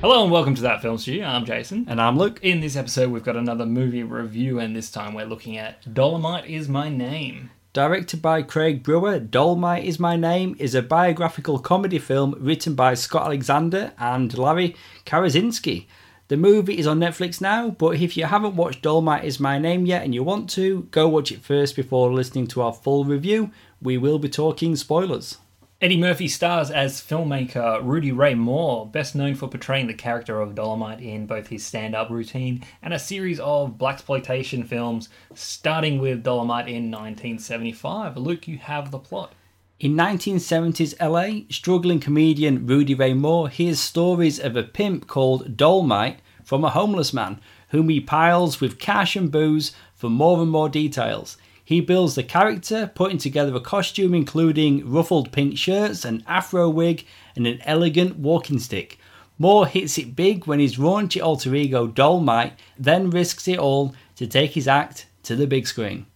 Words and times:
Hello 0.00 0.22
and 0.22 0.32
welcome 0.32 0.54
to 0.54 0.62
That 0.62 0.80
Film 0.80 0.96
Stew. 0.96 1.22
I'm 1.22 1.44
Jason. 1.44 1.84
And 1.86 2.00
I'm 2.00 2.16
Luke. 2.16 2.40
In 2.40 2.60
this 2.60 2.74
episode, 2.74 3.10
we've 3.10 3.22
got 3.22 3.36
another 3.36 3.66
movie 3.66 4.02
review, 4.02 4.58
and 4.58 4.74
this 4.74 4.90
time 4.90 5.12
we're 5.12 5.26
looking 5.26 5.58
at 5.58 5.84
Dolemite 5.84 6.46
is 6.46 6.70
My 6.70 6.88
Name. 6.88 7.50
Directed 7.74 8.22
by 8.22 8.40
Craig 8.40 8.82
Brewer, 8.82 9.20
Dolemite 9.20 9.84
is 9.84 10.00
My 10.00 10.16
Name 10.16 10.56
is 10.58 10.74
a 10.74 10.80
biographical 10.80 11.58
comedy 11.58 11.98
film 11.98 12.34
written 12.40 12.74
by 12.74 12.94
Scott 12.94 13.26
Alexander 13.26 13.92
and 13.98 14.38
Larry 14.38 14.74
Karaszewski. 15.04 15.84
The 16.28 16.38
movie 16.38 16.78
is 16.78 16.86
on 16.86 16.98
Netflix 16.98 17.42
now, 17.42 17.68
but 17.68 18.00
if 18.00 18.16
you 18.16 18.24
haven't 18.24 18.56
watched 18.56 18.82
Dolemite 18.82 19.24
is 19.24 19.38
My 19.38 19.58
Name 19.58 19.84
yet 19.84 20.02
and 20.02 20.14
you 20.14 20.22
want 20.22 20.48
to, 20.50 20.84
go 20.92 21.08
watch 21.08 21.30
it 21.30 21.42
first 21.42 21.76
before 21.76 22.10
listening 22.10 22.46
to 22.46 22.62
our 22.62 22.72
full 22.72 23.04
review. 23.04 23.50
We 23.82 23.98
will 23.98 24.18
be 24.18 24.30
talking 24.30 24.76
spoilers. 24.76 25.36
Eddie 25.82 25.96
Murphy 25.96 26.28
stars 26.28 26.70
as 26.70 27.00
filmmaker 27.00 27.82
Rudy 27.82 28.12
Ray 28.12 28.34
Moore, 28.34 28.86
best 28.86 29.14
known 29.14 29.34
for 29.34 29.48
portraying 29.48 29.86
the 29.86 29.94
character 29.94 30.38
of 30.38 30.54
Dolemite 30.54 31.00
in 31.00 31.24
both 31.24 31.46
his 31.46 31.64
stand-up 31.64 32.10
routine 32.10 32.62
and 32.82 32.92
a 32.92 32.98
series 32.98 33.40
of 33.40 33.78
blaxploitation 33.78 34.66
films, 34.66 35.08
starting 35.34 35.98
with 35.98 36.22
Dolemite 36.22 36.68
in 36.68 36.90
1975. 36.90 38.18
Luke, 38.18 38.46
you 38.46 38.58
have 38.58 38.90
the 38.90 38.98
plot. 38.98 39.32
In 39.78 39.96
1970s 39.96 41.00
LA, 41.00 41.46
struggling 41.48 41.98
comedian 41.98 42.66
Rudy 42.66 42.92
Ray 42.92 43.14
Moore 43.14 43.48
hears 43.48 43.80
stories 43.80 44.38
of 44.38 44.56
a 44.56 44.62
pimp 44.62 45.06
called 45.06 45.56
Dolemite 45.56 46.18
from 46.44 46.62
a 46.62 46.68
homeless 46.68 47.14
man 47.14 47.40
whom 47.70 47.88
he 47.88 48.00
piles 48.00 48.60
with 48.60 48.78
cash 48.78 49.16
and 49.16 49.32
booze 49.32 49.72
for 49.94 50.10
more 50.10 50.42
and 50.42 50.50
more 50.50 50.68
details. 50.68 51.38
He 51.70 51.80
builds 51.80 52.16
the 52.16 52.24
character, 52.24 52.90
putting 52.96 53.18
together 53.18 53.54
a 53.54 53.60
costume 53.60 54.12
including 54.12 54.90
ruffled 54.90 55.30
pink 55.30 55.56
shirts, 55.56 56.04
an 56.04 56.24
afro 56.26 56.68
wig, 56.68 57.06
and 57.36 57.46
an 57.46 57.60
elegant 57.64 58.16
walking 58.16 58.58
stick. 58.58 58.98
Moore 59.38 59.68
hits 59.68 59.96
it 59.96 60.16
big 60.16 60.48
when 60.48 60.58
his 60.58 60.78
raunchy 60.78 61.22
alter 61.22 61.54
ego 61.54 61.86
Dolemite 61.86 62.54
then 62.76 63.08
risks 63.08 63.46
it 63.46 63.60
all 63.60 63.94
to 64.16 64.26
take 64.26 64.54
his 64.54 64.66
act 64.66 65.06
to 65.22 65.36
the 65.36 65.46
big 65.46 65.68
screen. 65.68 66.06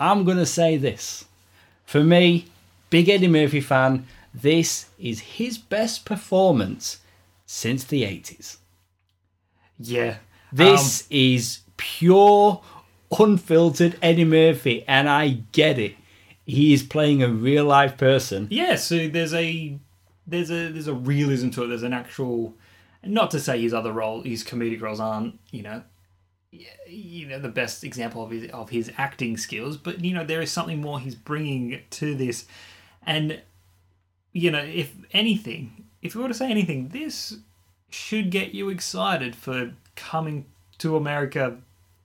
I'm 0.00 0.24
gonna 0.24 0.44
say 0.44 0.76
this. 0.76 1.26
For 1.84 2.02
me, 2.02 2.46
big 2.90 3.08
Eddie 3.08 3.28
Murphy 3.28 3.60
fan, 3.60 4.04
this 4.34 4.86
is 4.98 5.20
his 5.20 5.58
best 5.58 6.04
performance 6.04 6.98
since 7.46 7.84
the 7.84 8.02
80s. 8.02 8.56
Yeah. 9.78 10.16
This 10.52 11.02
um, 11.02 11.06
is 11.10 11.60
pure 11.76 12.60
unfiltered 13.18 13.98
Eddie 14.02 14.24
Murphy, 14.24 14.84
and 14.86 15.08
I 15.08 15.42
get 15.52 15.78
it. 15.78 15.94
He 16.46 16.72
is 16.72 16.82
playing 16.82 17.22
a 17.22 17.28
real 17.28 17.64
life 17.64 17.96
person. 17.96 18.48
Yeah, 18.50 18.76
so 18.76 19.08
there's 19.08 19.34
a 19.34 19.78
there's 20.26 20.50
a 20.50 20.70
there's 20.70 20.88
a 20.88 20.94
realism 20.94 21.50
to 21.50 21.64
it. 21.64 21.68
There's 21.68 21.82
an 21.82 21.92
actual, 21.92 22.54
not 23.04 23.30
to 23.32 23.40
say 23.40 23.60
his 23.60 23.74
other 23.74 23.92
role, 23.92 24.22
his 24.22 24.44
comedic 24.44 24.80
roles 24.80 25.00
aren't 25.00 25.38
you 25.50 25.62
know, 25.62 25.82
you 26.86 27.26
know 27.26 27.38
the 27.38 27.48
best 27.48 27.84
example 27.84 28.24
of 28.24 28.30
his 28.30 28.50
of 28.50 28.70
his 28.70 28.90
acting 28.96 29.36
skills, 29.36 29.76
but 29.76 30.04
you 30.04 30.14
know 30.14 30.24
there 30.24 30.40
is 30.40 30.50
something 30.50 30.80
more 30.80 30.98
he's 30.98 31.14
bringing 31.14 31.80
to 31.90 32.14
this, 32.14 32.46
and 33.04 33.40
you 34.32 34.50
know 34.50 34.62
if 34.62 34.94
anything, 35.12 35.84
if 36.02 36.14
you 36.14 36.22
were 36.22 36.28
to 36.28 36.34
say 36.34 36.50
anything, 36.50 36.88
this 36.88 37.38
should 37.90 38.30
get 38.30 38.54
you 38.54 38.68
excited 38.68 39.34
for 39.34 39.72
coming 39.96 40.46
to 40.78 40.96
America 40.96 41.58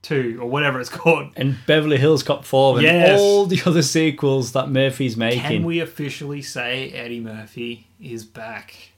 two 0.06 0.38
or 0.40 0.48
whatever 0.48 0.80
it's 0.80 0.88
called. 1.00 1.30
And 1.36 1.56
Beverly 1.66 1.98
Hills 1.98 2.22
Cop 2.22 2.44
4 2.44 2.76
and 2.76 2.82
yes. 2.84 3.20
all 3.20 3.46
the 3.46 3.60
other 3.66 3.82
sequels 3.82 4.52
that 4.52 4.70
Murphy's 4.70 5.16
making. 5.16 5.42
Can 5.42 5.64
we 5.64 5.80
officially 5.80 6.42
say 6.42 6.90
Eddie 6.90 7.20
Murphy 7.20 7.88
is 8.00 8.24
back? 8.24 8.92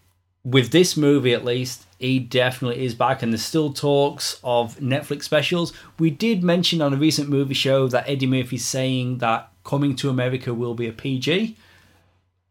With 0.44 0.70
this 0.70 0.96
movie, 0.96 1.34
at 1.34 1.44
least, 1.44 1.84
he 1.98 2.18
definitely 2.18 2.84
is 2.84 2.94
back, 2.94 3.22
and 3.22 3.32
there's 3.32 3.44
still 3.44 3.72
talks 3.72 4.40
of 4.42 4.78
Netflix 4.78 5.24
specials. 5.24 5.72
We 5.98 6.10
did 6.10 6.42
mention 6.42 6.80
on 6.80 6.94
a 6.94 6.96
recent 6.96 7.28
movie 7.28 7.54
show 7.54 7.88
that 7.88 8.08
Eddie 8.08 8.26
Murphy's 8.26 8.64
saying 8.64 9.18
that 9.18 9.50
Coming 9.64 9.96
to 9.96 10.08
America 10.08 10.54
will 10.54 10.72
be 10.72 10.86
a 10.86 10.92
PG, 10.92 11.54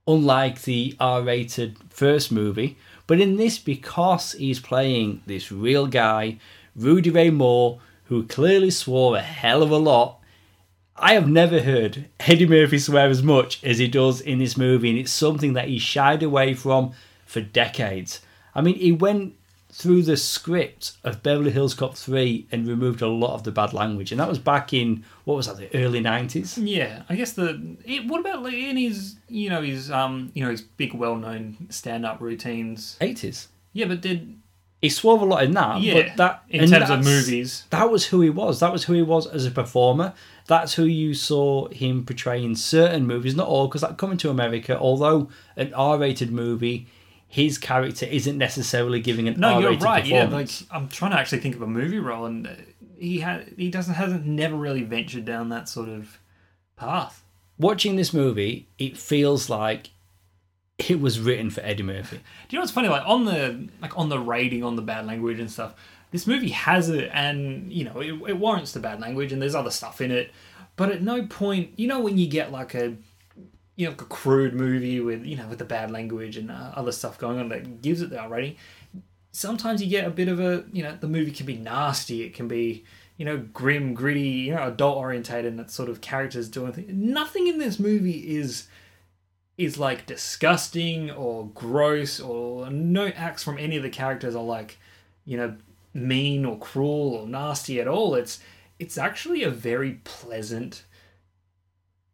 unlike 0.08 0.62
the 0.62 0.96
R 1.00 1.24
rated 1.24 1.78
first 1.90 2.32
movie. 2.32 2.78
But 3.08 3.20
in 3.20 3.38
this, 3.38 3.58
because 3.58 4.34
he's 4.34 4.60
playing 4.60 5.24
this 5.26 5.52
real 5.52 5.88
guy, 5.88 6.38
Rudy 6.76 7.10
Ray 7.10 7.32
Moore, 7.32 7.80
who 8.08 8.26
clearly 8.26 8.72
swore 8.72 9.18
a 9.18 9.22
hell 9.22 9.62
of 9.62 9.72
a 9.72 9.78
lot. 9.78 10.20
I 10.96 11.14
have 11.14 11.30
never 11.30 11.62
heard 11.62 12.10
Eddie 12.22 12.48
Murphy 12.48 12.80
swear 12.80 13.10
as 13.10 13.22
much 13.22 13.64
as 13.64 13.78
he 13.78 13.88
does 13.88 14.20
in 14.20 14.40
this 14.40 14.58
movie, 14.58 14.90
and 14.90 14.98
it's 14.98 15.12
something 15.12 15.54
that 15.54 15.68
he 15.68 15.78
shied 15.78 16.24
away 16.24 16.54
from 16.54 16.94
for 17.26 17.42
decades. 17.42 18.22
I 18.56 18.62
mean, 18.62 18.76
he 18.76 18.92
went 18.92 19.36
through 19.70 20.02
the 20.02 20.18
script 20.18 20.94
of 21.04 21.22
Beverly 21.22 21.52
Hills 21.52 21.76
Cop 21.76 21.96
3 21.96 22.48
and 22.52 22.68
removed 22.68 23.02
a 23.02 23.08
lot 23.08 23.36
of 23.36 23.44
the 23.44 23.52
bad 23.52 23.74
language, 23.74 24.12
and 24.12 24.20
that 24.20 24.30
was 24.30 24.40
back 24.40 24.74
in 24.74 25.04
what 25.26 25.36
was 25.36 25.48
that, 25.48 25.58
the 25.58 25.76
early 25.78 26.02
90s? 26.02 26.58
Yeah, 26.60 27.04
I 27.10 27.16
guess 27.16 27.34
the. 27.34 27.78
It, 27.86 28.08
what 28.08 28.22
about 28.22 28.42
like, 28.42 28.54
in 28.54 28.78
his, 28.78 29.18
you 29.28 29.50
know, 29.50 29.62
his 29.62 29.92
um, 29.92 30.32
you 30.34 30.44
know, 30.44 30.50
his 30.50 30.62
big, 30.62 30.94
well-known 30.94 31.68
stand-up 31.70 32.22
routines? 32.22 32.98
80s. 33.02 33.48
Yeah, 33.74 33.86
but 33.86 34.02
did 34.02 34.40
he 34.82 34.90
swore 34.90 35.20
a 35.20 35.26
lot 35.26 35.44
in 35.44 35.52
that. 35.52 35.82
Yeah, 35.82 35.94
but 35.94 36.18
that 36.18 36.44
in 36.50 36.70
terms 36.70 36.90
of 36.90 37.04
movies, 37.04 37.66
that 37.72 37.90
was 37.90 38.08
who 38.08 38.22
he 38.22 38.30
was. 38.30 38.60
That 38.60 38.72
was 38.72 38.84
who 38.86 38.94
he 38.94 39.02
was 39.02 39.26
as 39.28 39.46
a 39.46 39.52
performer. 39.52 40.14
That's 40.48 40.76
who 40.76 40.86
you 40.86 41.14
saw 41.14 41.68
him 41.70 42.06
portraying 42.06 42.56
certain 42.56 43.06
movies, 43.06 43.36
not 43.36 43.48
all, 43.48 43.68
because 43.68 43.84
like 43.84 43.98
Coming 43.98 44.18
to 44.20 44.30
America, 44.30 44.78
although 44.78 45.30
an 45.56 45.74
R-rated 45.74 46.32
movie, 46.32 46.88
his 47.28 47.58
character 47.58 48.06
isn't 48.06 48.38
necessarily 48.38 49.02
giving 49.02 49.28
an 49.28 49.40
no. 49.40 49.60
You're 49.60 49.78
right. 49.78 50.06
Yeah, 50.06 50.26
like 50.26 50.50
I'm 50.72 50.88
trying 50.88 51.12
to 51.12 51.20
actually 51.20 51.40
think 51.40 51.56
of 51.56 51.62
a 51.62 51.68
movie 51.68 52.00
role, 52.00 52.26
and 52.26 52.48
uh, 52.48 52.52
he 52.98 53.20
had 53.20 53.54
he 53.58 53.70
doesn't 53.70 53.96
hasn't 53.96 54.26
never 54.26 54.56
really 54.56 54.84
ventured 54.84 55.26
down 55.26 55.50
that 55.50 55.68
sort 55.68 55.90
of 55.90 56.20
path. 56.76 57.24
Watching 57.58 57.96
this 57.96 58.14
movie, 58.14 58.70
it 58.78 58.96
feels 58.96 59.50
like 59.50 59.90
it 60.78 61.02
was 61.02 61.20
written 61.20 61.50
for 61.50 61.62
Eddie 61.62 61.84
Murphy. 61.84 62.18
Do 62.18 62.24
you 62.50 62.58
know 62.58 62.62
what's 62.62 62.72
funny? 62.72 62.88
Like 62.88 63.08
on 63.08 63.26
the 63.26 63.68
like 63.82 63.98
on 63.98 64.10
the 64.10 64.20
rating 64.20 64.64
on 64.64 64.76
the 64.76 64.82
bad 64.82 65.06
language 65.06 65.40
and 65.40 65.52
stuff, 65.52 65.74
this 66.12 66.28
movie 66.28 66.50
has 66.50 66.90
it, 66.90 67.10
and 67.14 67.72
you 67.72 67.84
know 67.84 68.00
it, 68.00 68.14
it 68.30 68.38
warrants 68.38 68.74
the 68.74 68.80
bad 68.80 69.00
language, 69.00 69.32
and 69.32 69.42
there's 69.42 69.56
other 69.56 69.72
stuff 69.72 70.02
in 70.02 70.12
it. 70.12 70.32
But 70.76 70.92
at 70.92 71.02
no 71.02 71.26
point, 71.26 71.72
you 71.78 71.88
know, 71.88 72.00
when 72.00 72.18
you 72.18 72.28
get 72.28 72.52
like 72.52 72.76
a 72.76 72.96
you 73.76 73.86
know 73.86 73.92
like 73.92 74.02
a 74.02 74.06
crude 74.06 74.54
movie 74.54 75.00
with 75.00 75.26
you 75.26 75.36
know 75.36 75.48
with 75.48 75.60
the 75.60 75.66
bad 75.66 75.90
language 75.90 76.38
and 76.38 76.52
uh, 76.52 76.72
other 76.76 76.92
stuff 76.92 77.18
going 77.18 77.40
on 77.40 77.50
that 77.50 77.82
gives 77.82 78.02
it 78.02 78.10
the 78.12 78.20
R 78.20 78.30
rating. 78.30 78.58
Sometimes 79.32 79.84
you 79.84 79.90
get 79.90 80.06
a 80.06 80.10
bit 80.10 80.28
of 80.28 80.40
a 80.40 80.64
you 80.72 80.84
know 80.84 80.96
the 81.00 81.08
movie 81.08 81.32
can 81.32 81.48
be 81.48 81.58
nasty. 81.58 82.24
It 82.24 82.36
can 82.36 82.48
be 82.48 82.86
you 83.18 83.26
know 83.26 83.38
grim, 83.38 83.96
gritty, 83.96 84.30
you 84.30 84.54
know 84.56 84.68
adult 84.68 84.98
orientated, 84.98 85.46
and 85.46 85.60
that 85.60 85.72
sort 85.72 85.90
of 85.90 86.02
characters 86.02 86.48
doing 86.50 86.72
things. 86.72 86.92
Nothing 86.94 87.48
in 87.48 87.58
this 87.58 87.80
movie 87.80 88.38
is 88.38 88.68
is 89.58 89.78
like 89.78 90.06
disgusting 90.06 91.10
or 91.12 91.48
gross 91.56 92.20
or 92.20 92.70
no 92.70 93.08
acts 93.08 93.44
from 93.44 93.58
any 93.58 93.76
of 93.76 93.84
the 93.84 93.90
characters 93.90 94.36
are 94.36 94.44
like 94.44 94.78
you 95.26 95.36
know 95.36 95.56
mean 95.94 96.46
or 96.46 96.58
cruel 96.60 97.16
or 97.16 97.28
nasty 97.28 97.82
at 97.82 97.88
all. 97.88 98.16
It's 98.16 98.40
it's 98.80 98.98
actually 98.98 99.44
a 99.44 99.50
very 99.50 100.00
pleasant 100.04 100.84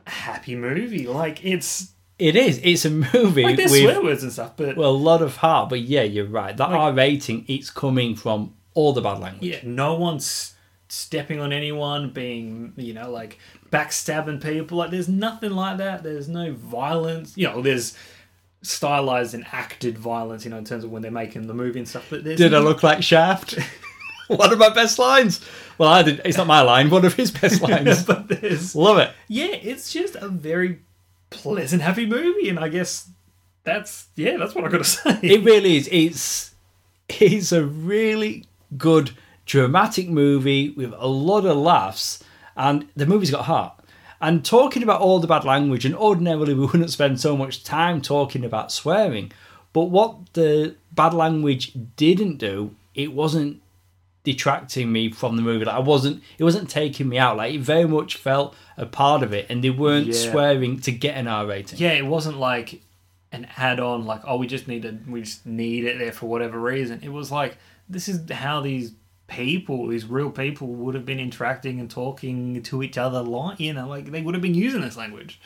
happy 0.07 0.55
movie. 0.55 1.07
Like 1.07 1.43
it's 1.43 1.91
it 2.17 2.35
is. 2.35 2.59
It's 2.63 2.85
a 2.85 2.89
movie 2.89 3.43
like 3.43 3.57
there's 3.57 3.71
with 3.71 3.81
swear 3.81 4.01
words 4.01 4.23
and 4.23 4.31
stuff 4.31 4.53
but 4.55 4.77
well 4.77 4.91
a 4.91 4.91
lot 4.91 5.21
of 5.21 5.37
heart 5.37 5.69
but 5.69 5.81
yeah 5.81 6.03
you're 6.03 6.25
right. 6.25 6.55
That 6.55 6.71
like, 6.71 6.79
r 6.79 6.93
rating 6.93 7.45
it's 7.47 7.69
coming 7.69 8.15
from 8.15 8.53
all 8.73 8.93
the 8.93 9.01
bad 9.01 9.19
language. 9.19 9.51
Yeah 9.51 9.59
no 9.63 9.95
one's 9.95 10.53
stepping 10.93 11.39
on 11.39 11.51
anyone, 11.51 12.11
being, 12.11 12.73
you 12.77 12.93
know, 12.93 13.09
like 13.09 13.39
backstabbing 13.71 14.41
people. 14.41 14.77
Like, 14.77 14.91
there's 14.91 15.09
nothing 15.09 15.51
like 15.51 15.77
that. 15.77 16.03
There's 16.03 16.29
no 16.29 16.53
violence. 16.53 17.33
You 17.35 17.47
know, 17.47 17.61
there's 17.61 17.97
stylized 18.61 19.33
and 19.33 19.45
acted 19.51 19.97
violence, 19.97 20.45
you 20.45 20.51
know, 20.51 20.57
in 20.57 20.65
terms 20.65 20.83
of 20.83 20.91
when 20.91 21.01
they're 21.01 21.11
making 21.11 21.47
the 21.47 21.53
movie 21.53 21.79
and 21.79 21.87
stuff. 21.87 22.05
But 22.09 22.23
Did 22.23 22.51
no... 22.51 22.59
I 22.59 22.61
look 22.61 22.83
like 22.83 23.01
Shaft? 23.01 23.57
One 24.27 24.53
of 24.53 24.59
my 24.59 24.69
best 24.69 24.99
lines. 24.99 25.43
Well, 25.77 25.89
I 25.89 26.03
did. 26.03 26.21
It's 26.23 26.37
not 26.37 26.47
my 26.47 26.61
line. 26.61 26.89
One 26.89 27.03
of 27.03 27.13
his 27.15 27.31
best 27.31 27.61
lines. 27.69 28.03
but 28.03 28.27
there's 28.29 28.73
love 28.75 28.97
it. 28.99 29.11
Yeah, 29.27 29.47
it's 29.47 29.91
just 29.91 30.15
a 30.15 30.29
very 30.29 30.79
pleasant, 31.29 31.81
happy 31.81 32.05
movie, 32.05 32.47
and 32.47 32.57
I 32.57 32.69
guess 32.69 33.09
that's 33.63 34.07
yeah, 34.15 34.37
that's 34.37 34.55
what 34.55 34.63
I 34.63 34.69
got 34.69 34.77
to 34.77 34.83
say. 34.85 35.19
It 35.21 35.43
really 35.43 35.75
is. 35.75 35.89
It's 35.91 36.55
it's 37.09 37.51
a 37.51 37.65
really 37.65 38.45
good 38.77 39.11
dramatic 39.45 40.09
movie 40.09 40.69
with 40.71 40.93
a 40.97 41.07
lot 41.07 41.45
of 41.45 41.57
laughs, 41.57 42.23
and 42.55 42.87
the 42.95 43.05
movie's 43.05 43.31
got 43.31 43.45
heart. 43.45 43.73
And 44.21 44.45
talking 44.45 44.83
about 44.83 45.01
all 45.01 45.19
the 45.19 45.27
bad 45.27 45.43
language, 45.43 45.85
and 45.85 45.95
ordinarily 45.95 46.53
we 46.53 46.65
wouldn't 46.65 46.91
spend 46.91 47.19
so 47.19 47.35
much 47.35 47.63
time 47.63 48.01
talking 48.01 48.45
about 48.45 48.71
swearing, 48.71 49.31
but 49.73 49.85
what 49.85 50.33
the 50.33 50.75
bad 50.91 51.13
language 51.13 51.73
didn't 51.95 52.37
do, 52.37 52.75
it 52.95 53.11
wasn't 53.11 53.61
detracting 54.23 54.91
me 54.91 55.11
from 55.11 55.35
the 55.35 55.41
movie. 55.41 55.65
Like 55.65 55.75
I 55.75 55.79
wasn't, 55.79 56.23
it 56.37 56.43
wasn't 56.43 56.69
taking 56.69 57.09
me 57.09 57.17
out. 57.17 57.37
Like 57.37 57.55
it 57.55 57.61
very 57.61 57.85
much 57.85 58.15
felt 58.15 58.55
a 58.77 58.85
part 58.85 59.23
of 59.23 59.33
it, 59.33 59.47
and 59.49 59.63
they 59.63 59.69
weren't 59.69 60.07
yeah. 60.07 60.31
swearing 60.31 60.79
to 60.81 60.91
get 60.91 61.17
an 61.17 61.27
R 61.27 61.45
rating. 61.45 61.79
Yeah, 61.79 61.93
it 61.93 62.05
wasn't 62.05 62.37
like 62.37 62.81
an 63.33 63.47
add-on 63.57 64.05
like 64.05 64.21
oh 64.25 64.37
we 64.37 64.45
just 64.45 64.67
need 64.67 64.83
to 64.83 64.95
we 65.07 65.21
just 65.21 65.43
need 65.43 65.83
it 65.85 65.97
there 65.97 66.11
for 66.11 66.27
whatever 66.27 66.59
reason. 66.59 66.99
It 67.03 67.09
was 67.09 67.31
like 67.31 67.57
this 67.89 68.07
is 68.07 68.29
how 68.31 68.61
these 68.61 68.93
people, 69.33 69.87
these 69.87 70.05
real 70.05 70.29
people, 70.29 70.67
would 70.67 70.95
have 70.95 71.05
been 71.05 71.19
interacting 71.19 71.79
and 71.79 71.89
talking 71.89 72.61
to 72.63 72.83
each 72.83 72.97
other. 72.97 73.21
Like 73.21 73.59
you 73.59 73.73
know, 73.73 73.87
like 73.87 74.11
they 74.11 74.21
would 74.21 74.35
have 74.35 74.41
been 74.41 74.53
using 74.53 74.81
this 74.81 74.97
language. 74.97 75.39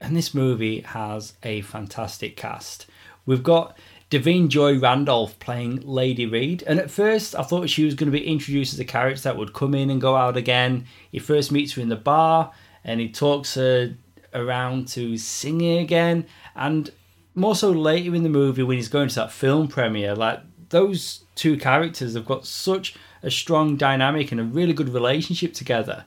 And 0.00 0.16
this 0.16 0.34
movie 0.34 0.80
has 0.80 1.34
a 1.42 1.60
fantastic 1.60 2.36
cast. 2.36 2.86
We've 3.24 3.42
got 3.42 3.78
Da'Vine 4.10 4.48
Joy 4.48 4.78
Randolph 4.78 5.38
playing 5.38 5.80
Lady 5.82 6.26
Reed, 6.26 6.64
and 6.66 6.78
at 6.78 6.90
first 6.90 7.36
I 7.36 7.42
thought 7.42 7.70
she 7.70 7.84
was 7.84 7.94
going 7.94 8.10
to 8.10 8.18
be 8.18 8.26
introduced 8.26 8.74
as 8.74 8.80
a 8.80 8.84
character 8.84 9.22
that 9.22 9.36
would 9.36 9.52
come 9.54 9.74
in 9.74 9.90
and 9.90 10.00
go 10.00 10.16
out 10.16 10.36
again. 10.36 10.86
He 11.10 11.18
first 11.18 11.52
meets 11.52 11.74
her 11.74 11.82
in 11.82 11.88
the 11.88 11.96
bar, 11.96 12.52
and 12.84 13.00
he 13.00 13.10
talks 13.10 13.54
her 13.54 13.94
around 14.34 14.88
to 14.88 15.16
singing 15.16 15.78
again, 15.78 16.26
and 16.56 16.90
more 17.34 17.54
so 17.54 17.70
later 17.70 18.14
in 18.14 18.22
the 18.22 18.28
movie 18.28 18.62
when 18.62 18.76
he's 18.76 18.88
going 18.88 19.08
to 19.08 19.14
that 19.14 19.32
film 19.32 19.68
premiere, 19.68 20.14
like 20.14 20.40
those 20.68 21.24
two 21.34 21.56
characters 21.56 22.14
have 22.14 22.26
got 22.26 22.44
such 22.44 22.96
a 23.22 23.30
strong 23.30 23.76
dynamic 23.76 24.32
and 24.32 24.40
a 24.40 24.44
really 24.44 24.72
good 24.72 24.88
relationship 24.88 25.54
together. 25.54 26.04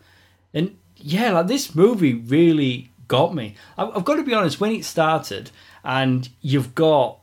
And 0.54 0.78
yeah, 0.98 1.32
like 1.32 1.48
this 1.48 1.76
movie 1.76 2.14
really 2.14 2.92
got 3.08 3.34
me. 3.36 3.56
I've 3.78 4.06
got 4.06 4.16
to 4.16 4.24
be 4.24 4.34
honest, 4.34 4.60
when 4.60 4.72
it 4.72 4.86
started 4.86 5.52
and 5.84 6.28
you've 6.42 6.74
got 6.76 7.20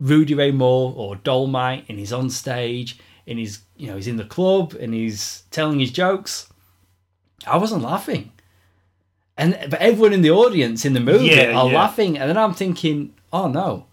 Rudy 0.00 0.34
Ray 0.34 0.50
Moore 0.52 0.92
or 0.96 1.16
Dolemite 1.16 1.84
and 1.88 1.98
he's 1.98 2.12
on 2.12 2.30
stage 2.30 2.98
and 3.26 3.38
he's 3.38 3.60
you 3.76 3.88
know 3.88 3.96
he's 3.96 4.06
in 4.06 4.16
the 4.16 4.24
club 4.24 4.74
and 4.80 4.94
he's 4.94 5.42
telling 5.50 5.80
his 5.80 5.90
jokes, 5.90 6.48
I 7.46 7.56
wasn't 7.58 7.82
laughing. 7.82 8.32
And 9.36 9.56
but 9.70 9.80
everyone 9.80 10.12
in 10.12 10.22
the 10.22 10.30
audience 10.30 10.84
in 10.84 10.94
the 10.94 11.00
movie 11.00 11.26
Yeah, 11.26 11.52
are 11.56 11.70
yeah. 11.70 11.76
laughing, 11.78 12.18
and 12.18 12.28
then 12.28 12.36
I'm 12.36 12.54
thinking, 12.54 13.14
oh 13.32 13.48
no, 13.48 13.86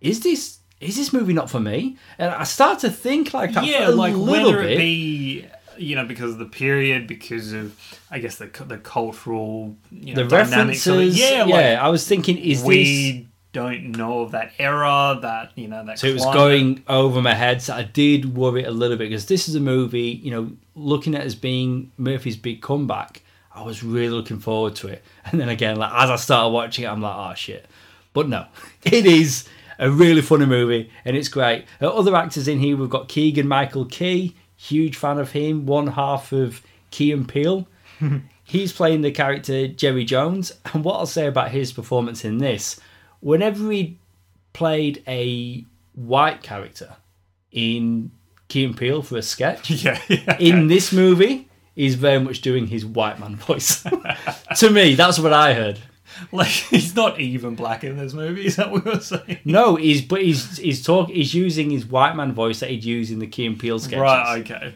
is 0.00 0.20
this 0.20 0.58
is 0.82 0.96
this 0.96 1.12
movie 1.12 1.32
not 1.32 1.48
for 1.50 1.60
me? 1.60 1.96
And 2.18 2.30
I 2.30 2.44
start 2.44 2.80
to 2.80 2.90
think 2.90 3.32
like 3.32 3.52
that 3.52 3.64
yeah, 3.64 3.86
for 3.86 3.92
a 3.92 3.94
like 3.94 4.14
little 4.14 4.50
whether 4.50 4.62
bit. 4.62 4.72
it 4.72 4.78
be 4.78 5.46
you 5.78 5.96
know 5.96 6.04
because 6.04 6.32
of 6.32 6.38
the 6.38 6.46
period, 6.46 7.06
because 7.06 7.52
of 7.52 7.78
I 8.10 8.18
guess 8.18 8.36
the 8.36 8.46
the 8.66 8.78
cultural 8.78 9.76
you 9.90 10.14
know, 10.14 10.24
the 10.24 10.28
dynamics 10.28 10.86
of 10.86 10.96
references, 10.96 11.18
Yeah, 11.18 11.44
yeah, 11.44 11.54
like 11.54 11.78
I 11.78 11.88
was 11.88 12.06
thinking, 12.06 12.36
is 12.38 12.60
this 12.60 12.68
we 12.68 13.28
don't 13.52 13.92
know 13.92 14.20
of 14.20 14.32
that 14.32 14.52
era, 14.58 15.18
that 15.22 15.52
you 15.54 15.68
know 15.68 15.84
that. 15.84 15.98
So 15.98 16.06
it 16.06 16.14
was 16.14 16.24
going 16.24 16.82
over 16.88 17.22
my 17.22 17.34
head. 17.34 17.62
So 17.62 17.74
I 17.74 17.82
did 17.82 18.36
worry 18.36 18.64
a 18.64 18.70
little 18.70 18.96
bit 18.96 19.10
because 19.10 19.26
this 19.26 19.48
is 19.48 19.54
a 19.54 19.60
movie, 19.60 20.20
you 20.22 20.30
know, 20.30 20.52
looking 20.74 21.14
at 21.14 21.22
as 21.22 21.34
being 21.34 21.92
Murphy's 21.96 22.36
big 22.36 22.60
comeback. 22.62 23.22
I 23.54 23.62
was 23.62 23.84
really 23.84 24.08
looking 24.08 24.38
forward 24.38 24.74
to 24.76 24.88
it. 24.88 25.04
And 25.26 25.38
then 25.38 25.50
again, 25.50 25.76
like 25.76 25.92
as 25.92 26.10
I 26.10 26.16
started 26.16 26.48
watching 26.48 26.86
it, 26.86 26.88
I'm 26.88 27.02
like, 27.02 27.14
oh 27.14 27.34
shit. 27.34 27.66
But 28.14 28.28
no, 28.28 28.46
it 28.82 29.06
is 29.06 29.46
a 29.82 29.90
really 29.90 30.22
funny 30.22 30.46
movie 30.46 30.90
and 31.04 31.16
it's 31.16 31.28
great. 31.28 31.66
Other 31.80 32.14
actors 32.16 32.46
in 32.48 32.58
here, 32.60 32.76
we've 32.76 32.88
got 32.88 33.08
Keegan 33.08 33.48
Michael 33.48 33.84
Key, 33.84 34.34
huge 34.56 34.96
fan 34.96 35.18
of 35.18 35.32
him, 35.32 35.66
one 35.66 35.88
half 35.88 36.32
of 36.32 36.62
Key 36.90 37.12
and 37.12 37.28
Peele. 37.28 37.66
He's 38.44 38.72
playing 38.72 39.00
the 39.02 39.10
character 39.10 39.66
Jerry 39.68 40.04
Jones. 40.04 40.52
And 40.72 40.84
what 40.84 40.94
I'll 40.96 41.06
say 41.06 41.26
about 41.26 41.50
his 41.50 41.72
performance 41.72 42.24
in 42.24 42.38
this, 42.38 42.78
whenever 43.20 43.70
he 43.70 43.98
played 44.52 45.02
a 45.08 45.64
white 45.94 46.42
character 46.42 46.96
in 47.50 48.10
Key 48.48 48.64
and 48.64 48.76
Peele 48.76 49.02
for 49.02 49.16
a 49.16 49.22
sketch, 49.22 49.70
Yeah, 49.84 50.00
yeah. 50.08 50.36
in 50.38 50.68
this 50.68 50.92
movie, 50.92 51.48
he's 51.74 51.94
very 51.96 52.20
much 52.20 52.40
doing 52.40 52.66
his 52.68 52.84
white 52.84 53.18
man 53.18 53.36
voice. 53.36 53.82
to 54.58 54.70
me, 54.70 54.94
that's 54.94 55.18
what 55.18 55.32
I 55.32 55.54
heard. 55.54 55.78
Like 56.32 56.48
he's 56.48 56.94
not 56.94 57.20
even 57.20 57.54
black 57.54 57.84
in 57.84 57.96
this 57.96 58.12
movie. 58.14 58.46
Is 58.46 58.56
that 58.56 58.70
what 58.70 58.84
we 58.84 58.90
were 58.92 59.00
saying? 59.00 59.38
No, 59.44 59.76
he's 59.76 60.02
but 60.02 60.22
he's 60.22 60.56
he's 60.58 60.84
talk 60.84 61.08
he's 61.10 61.34
using 61.34 61.70
his 61.70 61.84
white 61.84 62.14
man 62.16 62.32
voice 62.32 62.60
that 62.60 62.70
he'd 62.70 62.84
use 62.84 63.10
in 63.10 63.18
the 63.18 63.26
Key 63.26 63.46
and 63.46 63.58
Peele 63.58 63.78
sketches. 63.78 64.00
Right. 64.00 64.40
Okay. 64.40 64.74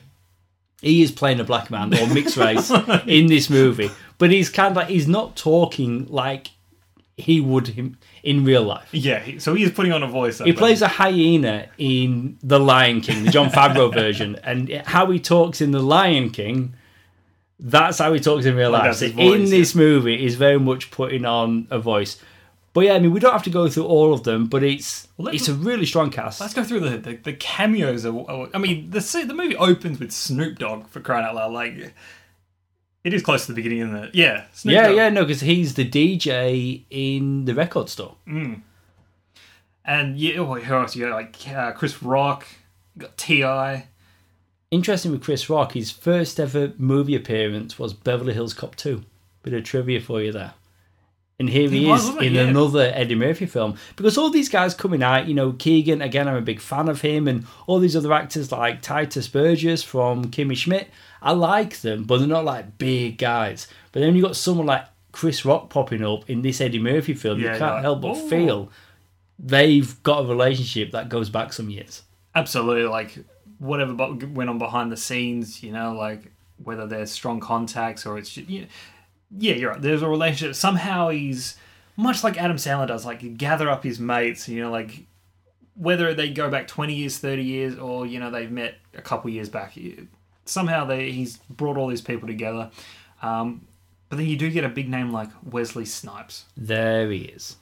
He 0.82 1.02
is 1.02 1.10
playing 1.10 1.40
a 1.40 1.44
black 1.44 1.70
man 1.70 1.94
or 1.98 2.06
mixed 2.08 2.36
race 2.36 2.70
in 3.06 3.26
this 3.26 3.48
movie, 3.48 3.90
but 4.18 4.30
he's 4.30 4.50
kind 4.50 4.72
of 4.72 4.76
like 4.76 4.88
he's 4.88 5.08
not 5.08 5.36
talking 5.36 6.06
like 6.06 6.48
he 7.16 7.40
would 7.40 7.68
him 7.68 7.98
in 8.22 8.44
real 8.44 8.62
life. 8.62 8.88
Yeah. 8.92 9.38
So 9.38 9.54
he's 9.54 9.70
putting 9.70 9.92
on 9.92 10.02
a 10.02 10.06
voice. 10.06 10.38
He 10.38 10.52
plays 10.52 10.82
a 10.82 10.88
hyena 10.88 11.68
in 11.78 12.38
The 12.42 12.60
Lion 12.60 13.00
King, 13.00 13.24
the 13.24 13.30
Jon 13.30 13.48
Favreau 13.48 13.92
version, 13.94 14.36
and 14.42 14.70
how 14.84 15.10
he 15.10 15.18
talks 15.18 15.60
in 15.60 15.70
The 15.70 15.80
Lion 15.80 16.30
King, 16.30 16.74
that's 17.58 17.98
how 17.98 18.12
he 18.12 18.20
talks 18.20 18.44
in 18.44 18.54
real 18.56 18.70
life. 18.70 18.96
So 18.96 19.08
voice, 19.08 19.34
in 19.34 19.44
this 19.50 19.74
movie, 19.74 20.18
he's 20.18 20.34
very 20.34 20.58
much 20.58 20.90
putting 20.90 21.24
on 21.24 21.66
a 21.70 21.78
voice. 21.78 22.20
But 22.72 22.84
yeah, 22.84 22.92
I 22.92 22.98
mean, 22.98 23.12
we 23.12 23.20
don't 23.20 23.32
have 23.32 23.44
to 23.44 23.50
go 23.50 23.70
through 23.70 23.86
all 23.86 24.12
of 24.12 24.24
them, 24.24 24.48
but 24.48 24.62
it's 24.62 25.08
Well, 25.16 25.34
it's 25.34 25.48
a 25.48 25.54
really 25.54 25.86
strong 25.86 26.10
cast. 26.10 26.42
Let's 26.42 26.52
go 26.52 26.62
through 26.62 26.80
the 26.80 26.98
the, 26.98 27.16
the 27.16 27.32
cameos. 27.32 28.04
Of, 28.04 28.50
I 28.54 28.58
mean, 28.58 28.90
the 28.90 29.00
the 29.26 29.34
movie 29.34 29.56
opens 29.56 29.98
with 29.98 30.12
Snoop 30.12 30.58
Dogg 30.58 30.86
for 30.88 31.00
crying 31.00 31.24
out 31.24 31.34
loud. 31.34 31.52
Like 31.52 31.94
it 33.02 33.14
is 33.14 33.22
close 33.22 33.46
to 33.46 33.52
the 33.52 33.56
beginning, 33.56 33.78
isn't 33.78 33.96
it? 33.96 34.14
Yeah. 34.14 34.44
Snoop 34.52 34.74
yeah, 34.74 34.88
Dogg. 34.88 34.96
yeah, 34.96 35.08
no, 35.10 35.24
because 35.24 35.40
he's 35.40 35.74
the 35.74 35.88
DJ 35.88 36.84
in 36.90 37.46
the 37.46 37.54
record 37.54 37.88
store. 37.88 38.16
And 38.26 40.18
yeah, 40.18 40.40
oh, 40.40 40.54
who 40.54 40.74
else? 40.74 40.96
You 40.96 41.06
got 41.06 41.14
like 41.14 41.48
uh, 41.48 41.72
Chris 41.72 42.02
Rock. 42.02 42.46
You 42.94 43.02
got 43.02 43.16
T.I. 43.16 43.86
Interesting 44.70 45.12
with 45.12 45.22
Chris 45.22 45.48
Rock, 45.48 45.72
his 45.72 45.90
first 45.90 46.40
ever 46.40 46.72
movie 46.76 47.14
appearance 47.14 47.78
was 47.78 47.94
Beverly 47.94 48.34
Hills 48.34 48.52
Cop 48.54 48.74
2. 48.74 49.02
Bit 49.42 49.54
of 49.54 49.64
trivia 49.64 50.00
for 50.00 50.20
you 50.20 50.32
there. 50.32 50.54
And 51.38 51.50
here 51.50 51.68
he, 51.68 51.84
He 51.84 51.90
is 51.90 52.08
in 52.16 52.34
Yeah. 52.34 52.42
another 52.42 52.90
Eddie 52.94 53.14
Murphy 53.14 53.46
film. 53.46 53.76
Because 53.94 54.16
all 54.18 54.30
these 54.30 54.48
guys 54.48 54.74
coming 54.74 55.02
out, 55.02 55.28
you 55.28 55.34
know, 55.34 55.52
Keegan, 55.52 56.02
again, 56.02 56.26
I'm 56.26 56.36
a 56.36 56.40
big 56.40 56.60
fan 56.60 56.88
of 56.88 57.02
him, 57.02 57.28
and 57.28 57.46
all 57.66 57.78
these 57.78 57.94
other 57.94 58.12
actors 58.12 58.50
like 58.50 58.82
Tituss 58.82 59.30
Burgess 59.30 59.82
from 59.82 60.30
Kimmy 60.30 60.56
Schmidt, 60.56 60.88
I 61.22 61.32
like 61.32 61.80
them, 61.82 62.04
but 62.04 62.18
they're 62.18 62.26
not 62.26 62.44
like 62.44 62.78
big 62.78 63.18
guys. 63.18 63.68
But 63.92 64.00
then 64.00 64.16
you 64.16 64.22
got 64.22 64.34
someone 64.34 64.66
like 64.66 64.86
Chris 65.12 65.44
Rock 65.44 65.68
popping 65.70 66.02
up 66.04 66.28
in 66.28 66.42
this 66.42 66.60
Eddie 66.60 66.78
Murphy 66.80 67.14
film, 67.14 67.38
Yeah, 67.38 67.52
you 67.52 67.58
can't 67.58 67.74
like, 67.74 67.82
help 67.82 68.00
but 68.00 68.14
feel 68.16 68.70
they've 69.38 70.02
got 70.02 70.24
a 70.24 70.26
relationship 70.26 70.90
that 70.92 71.08
goes 71.10 71.28
back 71.28 71.52
some 71.52 71.68
years. 71.70 72.02
Absolutely. 72.34 72.84
Like 72.84 73.18
whatever 73.58 73.94
went 73.94 74.50
on 74.50 74.58
behind 74.58 74.92
the 74.92 74.96
scenes. 74.96 75.62
You 75.62 75.72
know, 75.72 75.92
like 75.92 76.32
whether 76.62 76.86
there's 76.86 77.10
strong 77.10 77.40
contacts 77.40 78.06
or 78.06 78.18
it's 78.18 78.30
just, 78.30 78.48
you 78.48 78.66
yeah, 79.36 79.54
you're 79.54 79.70
right. 79.72 79.82
There's 79.82 80.02
a 80.02 80.08
relationship. 80.08 80.54
Somehow 80.54 81.08
he's 81.08 81.56
much 81.96 82.22
like 82.22 82.40
Adam 82.40 82.56
Sandler 82.56 82.86
does. 82.86 83.04
Like 83.04 83.22
you 83.22 83.30
gather 83.30 83.68
up 83.68 83.82
his 83.82 83.98
mates. 83.98 84.48
You 84.48 84.62
know, 84.62 84.70
like 84.70 85.04
whether 85.74 86.14
they 86.14 86.30
go 86.30 86.50
back 86.50 86.68
20 86.68 86.94
years, 86.94 87.18
30 87.18 87.42
years, 87.42 87.78
or 87.78 88.06
you 88.06 88.18
know 88.18 88.30
they've 88.30 88.50
met 88.50 88.76
a 88.94 89.02
couple 89.02 89.30
years 89.30 89.48
back. 89.48 89.76
Somehow 90.44 90.84
they, 90.84 91.10
he's 91.10 91.38
brought 91.50 91.76
all 91.76 91.88
these 91.88 92.00
people 92.00 92.28
together. 92.28 92.70
Um, 93.20 93.66
but 94.08 94.16
then 94.16 94.26
you 94.26 94.36
do 94.36 94.50
get 94.50 94.64
a 94.64 94.68
big 94.68 94.88
name 94.88 95.10
like 95.10 95.28
Wesley 95.42 95.84
Snipes. 95.84 96.44
There 96.56 97.10
he 97.10 97.22
is. 97.22 97.56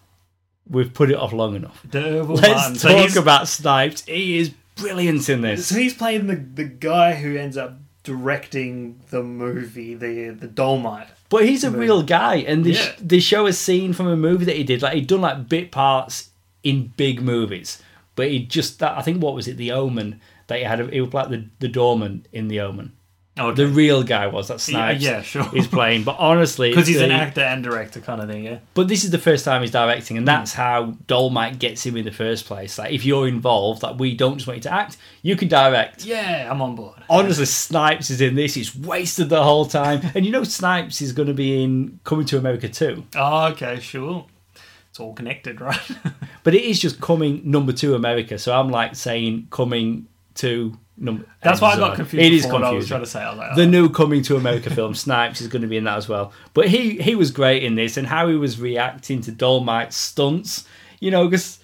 We've 0.68 0.92
put 0.92 1.10
it 1.10 1.16
off 1.16 1.32
long 1.32 1.56
enough. 1.56 1.84
Let's 1.92 2.84
Martin. 2.84 3.08
Talk 3.08 3.16
about 3.16 3.48
Snipes. 3.48 4.04
He 4.04 4.38
is 4.38 4.52
brilliant 4.76 5.28
in 5.28 5.40
this. 5.40 5.66
So 5.68 5.76
he's 5.76 5.94
playing 5.94 6.26
the 6.26 6.36
the 6.36 6.64
guy 6.64 7.14
who 7.14 7.36
ends 7.36 7.56
up 7.56 7.78
directing 8.02 9.00
the 9.10 9.22
movie, 9.22 9.94
the 9.94 10.30
the 10.30 10.48
Dolemite. 10.48 11.08
But 11.28 11.46
he's 11.46 11.64
a 11.64 11.70
real 11.70 12.02
guy, 12.02 12.36
and 12.36 12.64
this 12.64 12.78
Yeah. 12.84 12.92
they 13.00 13.18
show 13.20 13.46
a 13.46 13.52
scene 13.52 13.92
from 13.92 14.06
a 14.06 14.16
movie 14.16 14.44
that 14.44 14.56
he 14.56 14.62
did. 14.64 14.82
Like 14.82 14.94
he'd 14.94 15.06
done 15.06 15.20
like 15.22 15.48
bit 15.48 15.70
parts 15.72 16.30
in 16.62 16.92
big 16.96 17.20
movies, 17.22 17.82
but 18.14 18.28
he 18.30 18.40
just 18.44 18.78
that 18.78 18.96
I 18.96 19.02
think 19.02 19.22
what 19.22 19.34
was 19.34 19.48
it, 19.48 19.56
The 19.56 19.72
Omen 19.72 20.20
that 20.46 20.58
he 20.58 20.64
had. 20.64 20.92
He 20.92 21.00
was 21.00 21.12
like 21.12 21.30
the 21.30 21.46
the 21.58 21.68
doorman 21.68 22.26
in 22.32 22.48
The 22.48 22.60
Omen. 22.60 22.92
Oh, 23.36 23.52
The 23.52 23.66
real 23.66 24.04
guy 24.04 24.28
was 24.28 24.46
that 24.48 24.60
Snipes. 24.60 25.02
yeah, 25.02 25.20
sure. 25.20 25.42
He's 25.46 25.66
playing, 25.66 26.04
but 26.04 26.16
honestly, 26.20 26.70
Because 26.70 26.86
he's 26.86 27.00
an 27.00 27.10
actor 27.10 27.40
and 27.40 27.64
director 27.64 28.00
kind 28.00 28.20
of 28.20 28.28
thing, 28.28 28.44
yeah. 28.44 28.58
But 28.74 28.86
this 28.86 29.02
is 29.02 29.10
the 29.10 29.18
first 29.18 29.44
time 29.44 29.62
he's 29.62 29.72
directing, 29.72 30.16
and 30.16 30.24
hmm. 30.24 30.26
that's 30.26 30.52
how 30.52 30.92
Dolemite 31.08 31.58
gets 31.58 31.84
him 31.84 31.96
in 31.96 32.04
the 32.04 32.12
first 32.12 32.46
place. 32.46 32.78
Like, 32.78 32.92
if 32.92 33.04
you're 33.04 33.26
involved, 33.26 33.82
like 33.82 33.98
we 33.98 34.14
don't 34.14 34.36
just 34.36 34.46
want 34.46 34.58
you 34.58 34.62
to 34.62 34.72
act, 34.72 34.98
you 35.22 35.34
can 35.34 35.48
direct. 35.48 36.04
Yeah, 36.04 36.48
I'm 36.48 36.62
on 36.62 36.76
board. 36.76 37.02
Honestly, 37.10 37.44
Snipes 37.44 38.10
is 38.10 38.20
in 38.20 38.36
this. 38.36 38.54
He's 38.54 38.76
wasted 38.76 39.30
the 39.30 39.42
whole 39.42 39.66
time, 39.66 40.00
and 40.14 40.24
you 40.24 40.30
know 40.30 40.44
Snipes 40.44 41.02
is 41.02 41.12
going 41.12 41.28
to 41.28 41.34
be 41.34 41.62
in 41.62 41.98
Coming 42.04 42.26
to 42.26 42.38
America 42.38 42.68
too. 42.68 43.04
Oh, 43.16 43.46
okay, 43.46 43.80
sure. 43.80 44.26
It's 44.90 45.00
all 45.00 45.12
connected, 45.12 45.60
right? 45.60 45.80
But 46.44 46.54
it 46.54 46.62
is 46.62 46.78
just 46.78 47.00
coming 47.00 47.40
number 47.42 47.72
two 47.72 47.94
America. 47.94 48.38
So 48.38 48.54
I'm 48.54 48.68
like 48.68 48.94
saying 48.94 49.48
coming 49.50 50.08
to 50.36 50.76
number. 50.96 51.24
That's 51.42 51.60
why 51.60 51.72
I 51.72 51.76
got 51.76 51.96
confused. 51.96 52.24
It 52.24 52.32
is 52.32 52.46
what 52.46 52.64
I 52.64 52.72
was 52.72 52.88
trying 52.88 53.00
to 53.00 53.06
say. 53.06 53.22
I 53.22 53.30
was 53.30 53.38
like, 53.38 53.56
the 53.56 53.62
oh. 53.62 53.66
new 53.66 53.88
coming 53.88 54.22
to 54.22 54.36
America 54.36 54.70
film, 54.70 54.94
Snipes 54.94 55.40
is 55.40 55.48
going 55.48 55.62
to 55.62 55.68
be 55.68 55.76
in 55.76 55.84
that 55.84 55.96
as 55.96 56.08
well. 56.08 56.32
But 56.52 56.68
he 56.68 56.98
he 56.98 57.14
was 57.14 57.30
great 57.30 57.62
in 57.62 57.74
this, 57.74 57.96
and 57.96 58.06
how 58.06 58.28
he 58.28 58.36
was 58.36 58.60
reacting 58.60 59.20
to 59.22 59.32
Dolemite's 59.32 59.96
stunts, 59.96 60.66
you 61.00 61.10
know, 61.10 61.26
because 61.26 61.58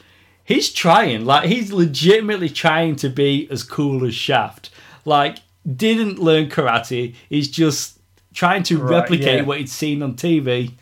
he's 0.45 0.73
trying, 0.73 1.25
like 1.25 1.49
he's 1.49 1.73
legitimately 1.73 2.49
trying 2.49 2.97
to 2.97 3.09
be 3.09 3.49
as 3.51 3.63
cool 3.63 4.05
as 4.05 4.15
Shaft. 4.15 4.71
Like 5.05 5.39
didn't 5.77 6.19
learn 6.19 6.49
karate, 6.49 7.15
he's 7.29 7.49
just 7.49 7.99
trying 8.33 8.63
to 8.65 8.79
Right, 8.79 9.01
replicate 9.01 9.41
yeah. 9.41 9.43
what 9.43 9.59
he'd 9.59 9.69
seen 9.69 10.03
on 10.03 10.15
TV. 10.15 10.73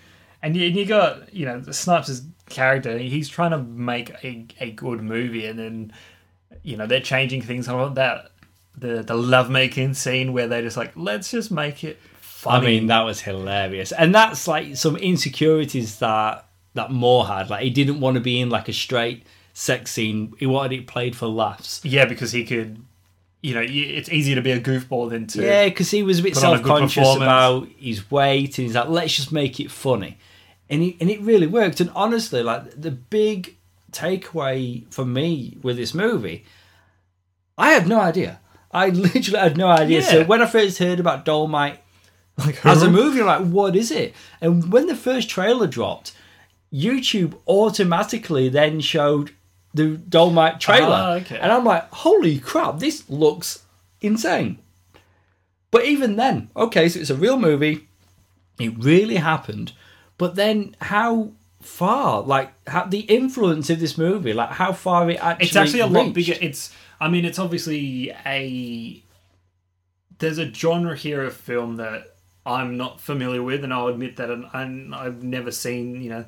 And 0.42 0.56
you, 0.56 0.66
and 0.68 0.76
you 0.76 0.86
got, 0.86 1.34
you 1.34 1.46
know, 1.46 1.62
Snipes 1.72 2.22
character. 2.48 2.96
He's 2.96 3.28
trying 3.28 3.50
to 3.50 3.58
make 3.58 4.10
a, 4.22 4.46
a 4.60 4.70
good 4.70 5.02
movie, 5.02 5.46
and 5.46 5.58
then 5.58 5.92
you 6.62 6.76
know 6.76 6.86
they're 6.86 7.00
changing 7.00 7.42
things 7.42 7.68
on 7.68 7.94
that 7.94 8.30
the 8.80 9.02
the 9.02 9.14
lovemaking 9.14 9.94
scene 9.94 10.32
where 10.32 10.46
they're 10.46 10.62
just 10.62 10.76
like, 10.76 10.92
let's 10.96 11.30
just 11.30 11.50
make 11.50 11.84
it 11.84 11.98
funny. 12.20 12.66
I 12.66 12.70
mean, 12.70 12.86
that 12.88 13.02
was 13.02 13.20
hilarious, 13.20 13.92
and 13.92 14.14
that's 14.14 14.46
like 14.48 14.76
some 14.76 14.96
insecurities 14.96 15.98
that 15.98 16.46
that 16.74 16.90
Moore 16.90 17.26
had. 17.26 17.50
Like, 17.50 17.62
he 17.62 17.70
didn't 17.70 18.00
want 18.00 18.14
to 18.14 18.20
be 18.20 18.40
in 18.40 18.50
like 18.50 18.68
a 18.68 18.72
straight 18.72 19.26
sex 19.52 19.90
scene. 19.92 20.32
He 20.38 20.46
wanted 20.46 20.78
it 20.78 20.86
played 20.86 21.16
for 21.16 21.26
laughs. 21.26 21.84
yeah, 21.84 22.04
because 22.04 22.32
he 22.32 22.44
could. 22.44 22.84
You 23.40 23.54
know, 23.54 23.64
it's 23.64 24.08
easier 24.08 24.34
to 24.34 24.42
be 24.42 24.50
a 24.50 24.60
goofball 24.60 25.10
than 25.10 25.28
to. 25.28 25.42
Yeah, 25.42 25.66
because 25.66 25.92
he 25.92 26.02
was 26.02 26.18
a 26.18 26.22
bit 26.24 26.34
Put 26.34 26.42
on 26.42 26.54
a 26.54 26.56
good 26.56 26.66
self 26.66 26.78
conscious 26.80 27.16
about 27.16 27.68
his 27.78 28.10
weight, 28.10 28.58
and 28.58 28.66
he's 28.66 28.74
like, 28.74 28.88
let's 28.88 29.14
just 29.14 29.30
make 29.30 29.60
it 29.60 29.70
funny, 29.70 30.18
and 30.68 30.82
he, 30.82 30.96
and 31.00 31.08
it 31.08 31.20
really 31.20 31.46
worked. 31.46 31.80
And 31.80 31.88
honestly, 31.94 32.42
like 32.42 32.80
the 32.80 32.90
big 32.90 33.56
takeaway 33.92 34.90
for 34.92 35.04
me 35.04 35.56
with 35.62 35.76
this 35.76 35.94
movie, 35.94 36.44
I 37.56 37.70
had 37.70 37.86
no 37.88 38.00
idea. 38.00 38.40
I 38.70 38.88
literally 38.90 39.38
had 39.38 39.56
no 39.56 39.68
idea. 39.68 40.02
So 40.02 40.24
when 40.24 40.42
I 40.42 40.46
first 40.46 40.78
heard 40.78 41.00
about 41.00 41.24
Dolemite 41.24 41.78
like 42.38 42.64
as 42.64 42.82
a 42.82 42.90
movie, 42.90 43.20
I'm 43.20 43.26
like, 43.26 43.46
what 43.48 43.74
is 43.74 43.90
it? 43.90 44.14
And 44.40 44.72
when 44.72 44.86
the 44.86 44.94
first 44.94 45.28
trailer 45.28 45.66
dropped, 45.66 46.12
YouTube 46.72 47.34
automatically 47.48 48.48
then 48.48 48.80
showed 48.80 49.34
the 49.74 49.96
Dolemite 49.96 50.60
trailer. 50.60 50.94
Ah, 50.94 51.12
okay. 51.14 51.38
And 51.38 51.50
I'm 51.50 51.64
like, 51.64 51.90
holy 51.92 52.38
crap, 52.38 52.78
this 52.78 53.08
looks 53.10 53.64
insane. 54.00 54.58
But 55.70 55.84
even 55.84 56.16
then, 56.16 56.50
okay, 56.56 56.88
so 56.88 57.00
it's 57.00 57.10
a 57.10 57.16
real 57.16 57.38
movie. 57.38 57.88
It 58.58 58.72
really 58.78 59.16
happened. 59.16 59.72
But 60.16 60.36
then 60.36 60.76
how 60.80 61.32
far, 61.60 62.22
like 62.22 62.52
how, 62.68 62.84
the 62.84 63.00
influence 63.00 63.70
of 63.70 63.80
this 63.80 63.98
movie, 63.98 64.32
like 64.32 64.50
how 64.50 64.72
far 64.72 65.10
it 65.10 65.16
actually 65.22 65.46
it's 65.46 65.56
actually 65.56 65.80
a 65.80 65.86
lot 65.86 66.04
reached. 66.04 66.14
bigger. 66.14 66.34
It's, 66.40 66.74
I 67.00 67.08
mean, 67.08 67.24
it's 67.24 67.38
obviously 67.38 68.12
a. 68.26 69.02
There's 70.18 70.38
a 70.38 70.52
genre 70.52 70.96
here 70.96 71.22
of 71.22 71.34
film 71.34 71.76
that 71.76 72.14
I'm 72.44 72.76
not 72.76 73.00
familiar 73.00 73.42
with, 73.42 73.62
and 73.62 73.72
I'll 73.72 73.86
admit 73.88 74.16
that, 74.16 74.30
and, 74.30 74.94
I've 74.94 75.22
never 75.22 75.52
seen, 75.52 76.02
you 76.02 76.10
know, 76.10 76.24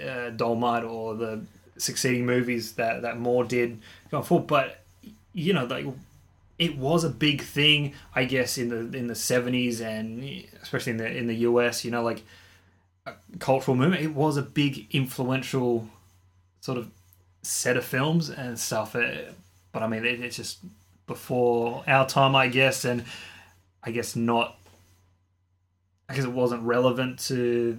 uh, 0.00 0.30
Dolemite 0.30 0.88
or 0.88 1.14
the 1.14 1.44
succeeding 1.76 2.24
movies 2.24 2.72
that 2.72 3.02
that 3.02 3.18
Moore 3.18 3.44
did 3.44 3.80
going 4.10 4.24
forward. 4.24 4.46
But 4.46 4.82
you 5.34 5.52
know, 5.52 5.66
like 5.66 5.86
it 6.58 6.78
was 6.78 7.04
a 7.04 7.10
big 7.10 7.42
thing, 7.42 7.94
I 8.14 8.24
guess, 8.24 8.56
in 8.56 8.70
the 8.70 8.96
in 8.96 9.08
the 9.08 9.14
70s 9.14 9.80
and 9.80 10.46
especially 10.62 10.92
in 10.92 10.98
the 10.98 11.16
in 11.16 11.26
the 11.26 11.36
US. 11.36 11.84
You 11.84 11.90
know, 11.90 12.02
like 12.02 12.22
cultural 13.38 13.76
movement. 13.76 14.02
It 14.02 14.14
was 14.14 14.36
a 14.36 14.42
big 14.42 14.86
influential 14.94 15.88
sort 16.60 16.78
of 16.78 16.90
set 17.42 17.76
of 17.76 17.84
films 17.84 18.28
and 18.30 18.58
stuff. 18.58 18.94
Uh, 18.96 19.32
But 19.72 19.82
I 19.82 19.88
mean, 19.88 20.04
it, 20.04 20.20
it's 20.20 20.36
just 20.36 20.58
before 21.06 21.84
our 21.86 22.06
time, 22.08 22.34
I 22.34 22.48
guess, 22.48 22.84
and 22.84 23.04
I 23.82 23.90
guess 23.90 24.16
not. 24.16 24.58
I 26.08 26.14
guess 26.14 26.24
it 26.24 26.32
wasn't 26.32 26.62
relevant 26.62 27.18
to 27.26 27.76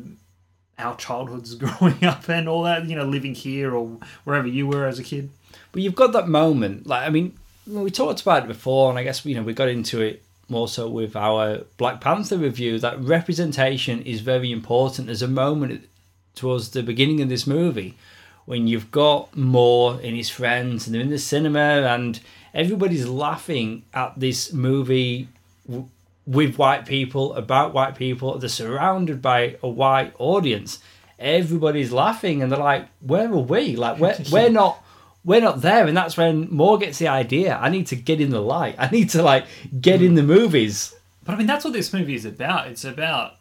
our 0.77 0.95
childhoods 0.97 1.55
growing 1.63 2.03
up 2.03 2.27
and 2.29 2.47
all 2.47 2.63
that. 2.63 2.85
You 2.85 2.95
know, 2.95 3.05
living 3.05 3.35
here 3.35 3.73
or 3.73 3.99
wherever 4.23 4.47
you 4.47 4.67
were 4.67 4.85
as 4.85 4.99
a 4.99 5.03
kid. 5.03 5.29
But 5.71 5.81
you've 5.81 5.95
got 5.95 6.13
that 6.13 6.27
moment, 6.27 6.87
like 6.87 7.05
I 7.05 7.09
mean, 7.09 7.37
we 7.65 7.89
talked 7.91 8.21
about 8.21 8.43
it 8.43 8.47
before, 8.47 8.89
and 8.89 8.97
I 8.99 9.03
guess 9.03 9.25
you 9.25 9.35
know 9.35 9.43
we 9.43 9.53
got 9.53 9.69
into 9.69 10.01
it 10.01 10.23
more 10.49 10.67
so 10.67 10.87
with 10.87 11.15
our 11.15 11.63
Black 11.77 12.01
Panther 12.01 12.37
review. 12.37 12.79
That 12.79 12.99
representation 13.01 14.01
is 14.01 14.21
very 14.21 14.51
important. 14.51 15.07
There's 15.07 15.21
a 15.21 15.27
moment 15.27 15.87
towards 16.35 16.69
the 16.69 16.83
beginning 16.83 17.21
of 17.21 17.29
this 17.29 17.47
movie 17.47 17.97
when 18.45 18.65
you've 18.65 18.91
got 18.91 19.35
Moore 19.35 19.99
and 20.01 20.15
his 20.15 20.29
friends, 20.29 20.87
and 20.87 20.95
they're 20.95 21.01
in 21.01 21.09
the 21.09 21.19
cinema, 21.19 21.59
and 21.59 22.19
everybody's 22.53 23.05
laughing 23.05 23.83
at 23.93 24.17
this 24.17 24.53
movie 24.53 25.27
w- 25.67 25.89
with 26.25 26.55
white 26.57 26.85
people 26.85 27.33
about 27.33 27.73
white 27.73 27.95
people. 27.95 28.37
They're 28.37 28.47
surrounded 28.47 29.21
by 29.21 29.57
a 29.61 29.67
white 29.67 30.13
audience. 30.17 30.79
Everybody's 31.19 31.91
laughing, 31.91 32.41
and 32.41 32.49
they're 32.49 32.59
like, 32.59 32.87
"Where 33.01 33.29
are 33.29 33.37
we? 33.37 33.75
Like, 33.75 33.99
we're 33.99 34.15
we're 34.31 34.49
not." 34.49 34.81
We're 35.27 35.41
not 35.41 35.59
there 35.59 35.85
and 35.85 35.97
that's 35.97 36.15
when 36.15 36.49
Moore 36.49 36.77
gets 36.77 36.99
the 36.99 37.09
idea. 37.09 37.57
I 37.57 37.67
need 37.67 37.87
to 37.87 37.97
get 37.97 38.21
in 38.21 38.29
the 38.29 38.39
light. 38.39 38.75
I 38.79 38.89
need 38.89 39.09
to 39.09 39.21
like 39.21 39.45
get 39.81 40.01
in 40.01 40.15
the 40.15 40.23
movies. 40.23 40.95
But 41.25 41.35
I 41.35 41.37
mean, 41.37 41.47
that's 41.47 41.65
what 41.65 41.73
this 41.73 41.91
movie 41.91 42.15
is 42.15 42.23
about. 42.23 42.67
It's 42.67 42.85
about, 42.85 43.33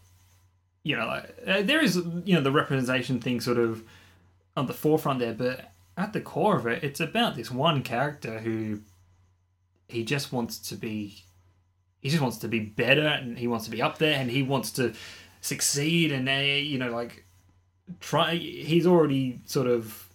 you 0.83 0.97
know, 0.97 1.07
like, 1.07 1.37
uh, 1.47 1.63
there 1.63 1.81
is, 1.81 1.95
you 2.25 2.35
know, 2.35 2.41
the 2.41 2.51
representation 2.51 3.21
thing 3.21 3.41
sort 3.41 3.59
of 3.59 3.85
on 4.57 4.67
the 4.67 4.75
forefront 4.75 5.21
there, 5.21 5.33
but 5.33 5.71
at 5.97 6.13
the 6.13 6.21
core 6.21 6.57
of 6.57 6.67
it, 6.67 6.83
it's 6.83 6.99
about 6.99 7.37
this 7.37 7.53
one 7.53 7.85
character 7.85 8.41
who 8.41 8.81
he 9.87 10.03
just 10.03 10.33
wants 10.33 10.59
to 10.59 10.75
be, 10.75 11.23
he 12.01 12.11
just 12.11 12.21
wants 12.21 12.39
to 12.39 12.49
be 12.49 12.59
better 12.59 13.07
and 13.07 13.39
he 13.39 13.47
wants 13.47 13.65
to 13.67 13.71
be 13.71 13.81
up 13.81 13.99
there 13.99 14.19
and 14.19 14.29
he 14.29 14.43
wants 14.43 14.73
to 14.73 14.93
succeed 15.41 16.11
and, 16.11 16.29
you 16.67 16.79
know, 16.79 16.91
like, 16.91 17.25
try, 18.01 18.35
he's 18.35 18.89
already 18.89 19.39
sort 19.45 19.69
of 19.69 20.06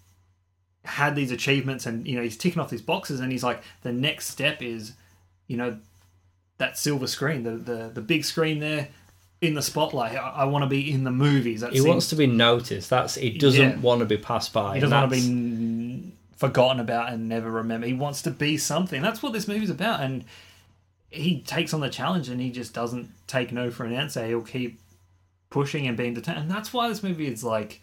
had 0.85 1.15
these 1.15 1.31
achievements 1.31 1.85
and, 1.85 2.07
you 2.07 2.15
know, 2.15 2.23
he's 2.23 2.37
ticking 2.37 2.59
off 2.61 2.69
these 2.69 2.81
boxes 2.81 3.19
and 3.19 3.31
he's 3.31 3.43
like, 3.43 3.61
the 3.83 3.91
next 3.91 4.27
step 4.27 4.61
is, 4.61 4.93
you 5.47 5.57
know, 5.57 5.77
that 6.57 6.77
silver 6.77 7.07
screen, 7.07 7.43
the 7.43 7.51
the, 7.51 7.91
the 7.93 8.01
big 8.01 8.23
screen 8.25 8.59
there 8.59 8.89
in 9.41 9.53
the 9.55 9.61
spotlight. 9.61 10.15
I, 10.15 10.29
I 10.29 10.43
want 10.45 10.63
to 10.63 10.67
be 10.69 10.91
in 10.91 11.03
the 11.03 11.11
movies. 11.11 11.61
That 11.61 11.71
he 11.71 11.77
seems- 11.79 11.87
wants 11.87 12.07
to 12.09 12.15
be 12.15 12.27
noticed 12.27 12.89
that's 12.89 13.15
he 13.15 13.31
doesn't 13.37 13.59
Yeah. 13.61 13.77
want 13.79 13.99
to 13.99 14.05
be 14.05 14.17
passed 14.17 14.53
by 14.53 14.75
he 14.75 14.79
doesn't 14.81 14.97
want 14.97 15.11
to 15.11 15.17
be 15.19 15.25
n- 15.27 16.11
forgotten 16.37 16.79
about 16.79 17.11
and 17.13 17.27
never 17.29 17.49
remember. 17.51 17.85
He 17.87 17.93
wants 17.93 18.21
to 18.23 18.31
be 18.31 18.57
something. 18.57 19.01
That's 19.01 19.21
what 19.21 19.33
this 19.33 19.47
movie's 19.47 19.69
about. 19.69 20.01
And 20.01 20.25
he 21.09 21.41
takes 21.41 21.73
on 21.73 21.81
the 21.81 21.89
challenge 21.89 22.29
and 22.29 22.39
he 22.41 22.49
just 22.51 22.73
doesn't 22.73 23.09
take 23.27 23.51
no 23.51 23.69
for 23.69 23.83
an 23.85 23.93
answer. 23.93 24.25
He'll 24.25 24.41
keep 24.41 24.79
pushing 25.51 25.85
and 25.87 25.95
being 25.97 26.13
determined. 26.15 26.43
And 26.43 26.51
that's 26.51 26.71
why 26.73 26.87
this 26.89 27.03
movie 27.03 27.27
is 27.27 27.43
like, 27.43 27.81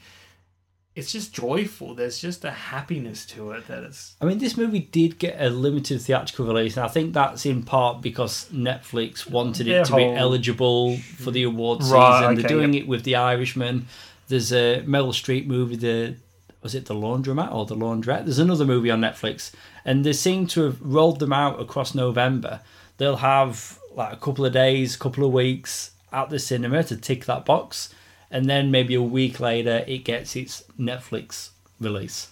it's 0.98 1.12
just 1.12 1.32
joyful. 1.32 1.94
There's 1.94 2.18
just 2.18 2.44
a 2.44 2.50
happiness 2.50 3.24
to 3.26 3.52
it 3.52 3.68
that 3.68 3.84
it's. 3.84 4.16
I 4.20 4.24
mean, 4.24 4.38
this 4.38 4.56
movie 4.56 4.80
did 4.80 5.18
get 5.18 5.40
a 5.40 5.48
limited 5.48 6.02
theatrical 6.02 6.46
release, 6.46 6.76
and 6.76 6.84
I 6.84 6.88
think 6.88 7.14
that's 7.14 7.46
in 7.46 7.62
part 7.62 8.02
because 8.02 8.48
Netflix 8.52 9.30
wanted 9.30 9.68
it 9.68 9.70
Their 9.70 9.84
to 9.84 9.96
be 9.96 10.04
eligible 10.04 10.96
for 10.98 11.30
the 11.30 11.44
award 11.44 11.82
season. 11.82 11.96
Right, 11.96 12.20
They're 12.34 12.44
okay, 12.44 12.48
doing 12.48 12.74
it 12.74 12.88
with 12.88 13.04
The 13.04 13.14
Irishman. 13.14 13.86
There's 14.26 14.52
a 14.52 14.82
Meryl 14.86 15.12
Streep 15.12 15.46
movie, 15.46 15.76
the 15.76 16.16
was 16.62 16.74
it 16.74 16.86
The 16.86 16.94
Laundromat 16.94 17.54
or 17.54 17.64
The 17.64 17.76
Laundrette? 17.76 18.24
There's 18.24 18.40
another 18.40 18.64
movie 18.64 18.90
on 18.90 19.00
Netflix, 19.00 19.52
and 19.84 20.04
they 20.04 20.12
seem 20.12 20.48
to 20.48 20.62
have 20.62 20.82
rolled 20.82 21.20
them 21.20 21.32
out 21.32 21.60
across 21.60 21.94
November. 21.94 22.60
They'll 22.96 23.16
have 23.16 23.78
like 23.94 24.12
a 24.12 24.16
couple 24.16 24.44
of 24.44 24.52
days, 24.52 24.96
couple 24.96 25.24
of 25.24 25.32
weeks 25.32 25.92
at 26.12 26.30
the 26.30 26.40
cinema 26.40 26.82
to 26.84 26.96
tick 26.96 27.26
that 27.26 27.44
box, 27.44 27.94
and 28.30 28.46
then 28.48 28.70
maybe 28.70 28.94
a 28.94 29.02
week 29.02 29.40
later 29.40 29.84
it 29.86 30.04
gets 30.04 30.36
its 30.36 30.64
Netflix 30.78 31.50
release. 31.80 32.28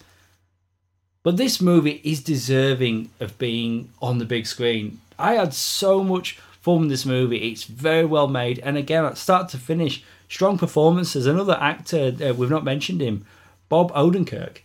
But 1.23 1.37
this 1.37 1.59
movie 1.59 1.99
is 2.03 2.21
deserving 2.23 3.09
of 3.19 3.37
being 3.37 3.89
on 4.01 4.17
the 4.17 4.25
big 4.25 4.47
screen. 4.47 5.01
I 5.19 5.33
had 5.33 5.53
so 5.53 6.03
much 6.03 6.39
fun 6.61 6.81
with 6.81 6.89
this 6.89 7.05
movie. 7.05 7.51
It's 7.51 7.63
very 7.65 8.05
well 8.05 8.27
made, 8.27 8.59
and 8.59 8.77
again, 8.77 9.13
start 9.15 9.49
to 9.49 9.57
finish, 9.57 10.03
strong 10.29 10.57
performances. 10.57 11.25
Another 11.25 11.57
actor 11.59 12.13
uh, 12.23 12.33
we've 12.33 12.49
not 12.49 12.63
mentioned 12.63 13.01
him, 13.01 13.25
Bob 13.67 13.91
Odenkirk. 13.93 14.59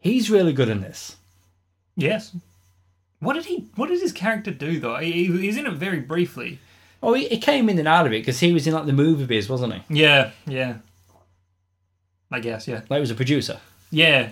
He's 0.00 0.30
really 0.30 0.52
good 0.52 0.68
in 0.68 0.80
this. 0.80 1.16
Yes. 1.96 2.32
What 3.20 3.34
did 3.34 3.46
he? 3.46 3.66
What 3.76 3.88
did 3.88 4.00
his 4.00 4.12
character 4.12 4.50
do 4.50 4.80
though? 4.80 4.96
He- 4.96 5.26
he's 5.26 5.56
in 5.58 5.66
it 5.66 5.74
very 5.74 6.00
briefly. 6.00 6.58
Oh, 7.02 7.14
he, 7.14 7.28
he 7.28 7.38
came 7.38 7.68
in 7.68 7.78
and 7.78 7.88
out 7.88 8.06
of 8.06 8.12
it 8.12 8.20
because 8.20 8.40
he 8.40 8.52
was 8.52 8.66
in 8.66 8.74
like 8.74 8.86
the 8.86 8.92
movie 8.92 9.24
biz, 9.24 9.48
wasn't 9.48 9.74
he? 9.74 10.00
Yeah, 10.00 10.30
yeah. 10.46 10.76
I 12.30 12.40
guess, 12.40 12.68
yeah. 12.68 12.82
Like 12.88 12.98
he 12.98 13.00
was 13.00 13.10
a 13.10 13.14
producer. 13.14 13.58
Yeah, 13.90 14.28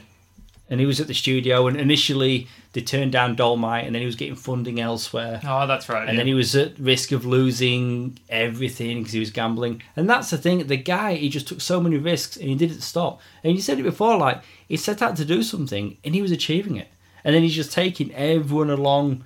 And 0.70 0.78
he 0.78 0.86
was 0.86 1.00
at 1.00 1.08
the 1.08 1.14
studio, 1.14 1.66
and 1.66 1.76
initially 1.76 2.46
they 2.72 2.80
turned 2.80 3.10
down 3.10 3.34
Dolemite, 3.34 3.86
and 3.86 3.94
then 3.94 4.02
he 4.02 4.06
was 4.06 4.14
getting 4.14 4.36
funding 4.36 4.78
elsewhere. 4.78 5.40
Oh, 5.44 5.66
that's 5.66 5.88
right. 5.88 6.02
and 6.02 6.12
yeah. 6.12 6.16
then 6.18 6.26
he 6.26 6.34
was 6.34 6.54
at 6.54 6.78
risk 6.78 7.10
of 7.10 7.24
losing 7.24 8.18
everything 8.28 8.98
because 8.98 9.12
he 9.14 9.18
was 9.18 9.30
gambling. 9.30 9.82
And 9.96 10.08
that's 10.08 10.30
the 10.30 10.38
thing. 10.38 10.64
The 10.66 10.76
guy, 10.76 11.14
he 11.14 11.28
just 11.28 11.48
took 11.48 11.60
so 11.60 11.80
many 11.80 11.96
risks 11.96 12.36
and 12.36 12.48
he 12.48 12.54
didn't 12.54 12.82
stop. 12.82 13.20
And 13.42 13.54
you 13.56 13.60
said 13.62 13.80
it 13.80 13.82
before, 13.82 14.16
like 14.16 14.42
he 14.68 14.76
set 14.76 15.02
out 15.02 15.16
to 15.16 15.24
do 15.24 15.42
something 15.42 15.96
and 16.04 16.14
he 16.14 16.22
was 16.22 16.30
achieving 16.30 16.76
it. 16.76 16.88
And 17.24 17.34
then 17.34 17.42
he's 17.42 17.56
just 17.56 17.72
taking 17.72 18.14
everyone 18.14 18.70
along, 18.70 19.24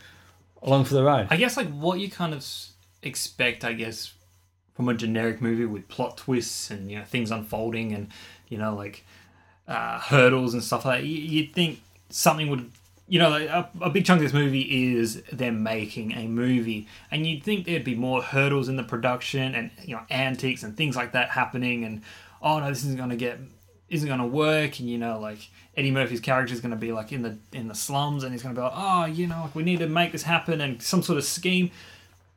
along 0.63 0.85
for 0.85 0.95
the 0.95 1.03
ride. 1.05 1.27
I 1.31 1.37
guess 1.37 1.59
like 1.59 1.69
what 1.69 1.99
you 2.01 2.11
kind 2.11 2.33
of 2.33 2.43
expect, 3.03 3.65
I 3.65 3.73
guess, 3.73 4.15
from 4.75 4.89
a 4.89 4.95
generic 4.95 5.41
movie 5.41 5.67
with 5.67 5.89
plot 5.89 6.17
twists 6.17 6.71
and 6.71 6.91
you 6.91 6.99
know 6.99 7.05
things 7.05 7.31
unfolding 7.31 7.93
and 7.93 8.09
you 8.49 8.59
know 8.59 8.75
like 8.75 9.05
uh, 9.69 9.99
hurdles 10.01 10.55
and 10.55 10.63
stuff 10.63 10.85
like 10.85 11.01
that. 11.01 11.07
You, 11.07 11.17
you'd 11.17 11.55
think 11.55 11.81
something 12.11 12.49
would, 12.51 12.71
you 13.09 13.19
know, 13.19 13.31
like 13.31 13.49
a, 13.49 13.69
a 13.81 13.91
big 13.91 14.05
chunk 14.05 14.19
of 14.19 14.25
this 14.25 14.33
movie 14.33 14.93
is 14.93 15.23
them 15.33 15.63
making 15.63 16.13
a 16.13 16.27
movie, 16.27 16.89
and 17.11 17.27
you'd 17.27 17.43
think 17.43 17.67
there'd 17.67 17.85
be 17.85 17.95
more 17.95 18.23
hurdles 18.23 18.69
in 18.69 18.77
the 18.77 18.83
production 18.83 19.55
and 19.55 19.71
you 19.85 19.95
know 19.95 20.03
antics 20.11 20.63
and 20.63 20.77
things 20.77 20.97
like 20.97 21.13
that 21.13 21.31
happening, 21.31 21.85
and 21.85 22.03
oh 22.41 22.61
no, 22.61 22.69
this 22.69 22.85
isn't 22.85 23.09
to 23.09 23.17
get 23.17 23.39
isn't 23.89 24.09
going 24.09 24.21
to 24.21 24.27
work, 24.27 24.79
and 24.81 24.89
you 24.89 24.99
know, 24.99 25.21
like 25.21 25.51
Eddie 25.77 25.91
Murphy's 25.91 26.21
character 26.21 26.55
is 26.55 26.61
going 26.61 26.71
to 26.71 26.77
be 26.77 26.93
like 26.93 27.13
in 27.13 27.23
the 27.23 27.37
in 27.53 27.69
the 27.69 27.75
slums, 27.75 28.25
and 28.25 28.33
he's 28.33 28.43
going 28.43 28.55
to 28.55 28.61
be 28.61 28.65
like, 28.65 28.75
oh, 28.75 29.05
you 29.05 29.27
know, 29.27 29.43
like 29.43 29.55
we 29.55 29.63
need 29.63 29.79
to 29.81 29.89
make 29.89 30.13
this 30.13 30.23
happen, 30.23 30.61
and 30.61 30.83
some 30.83 31.03
sort 31.03 31.19
of 31.19 31.25
scheme. 31.25 31.71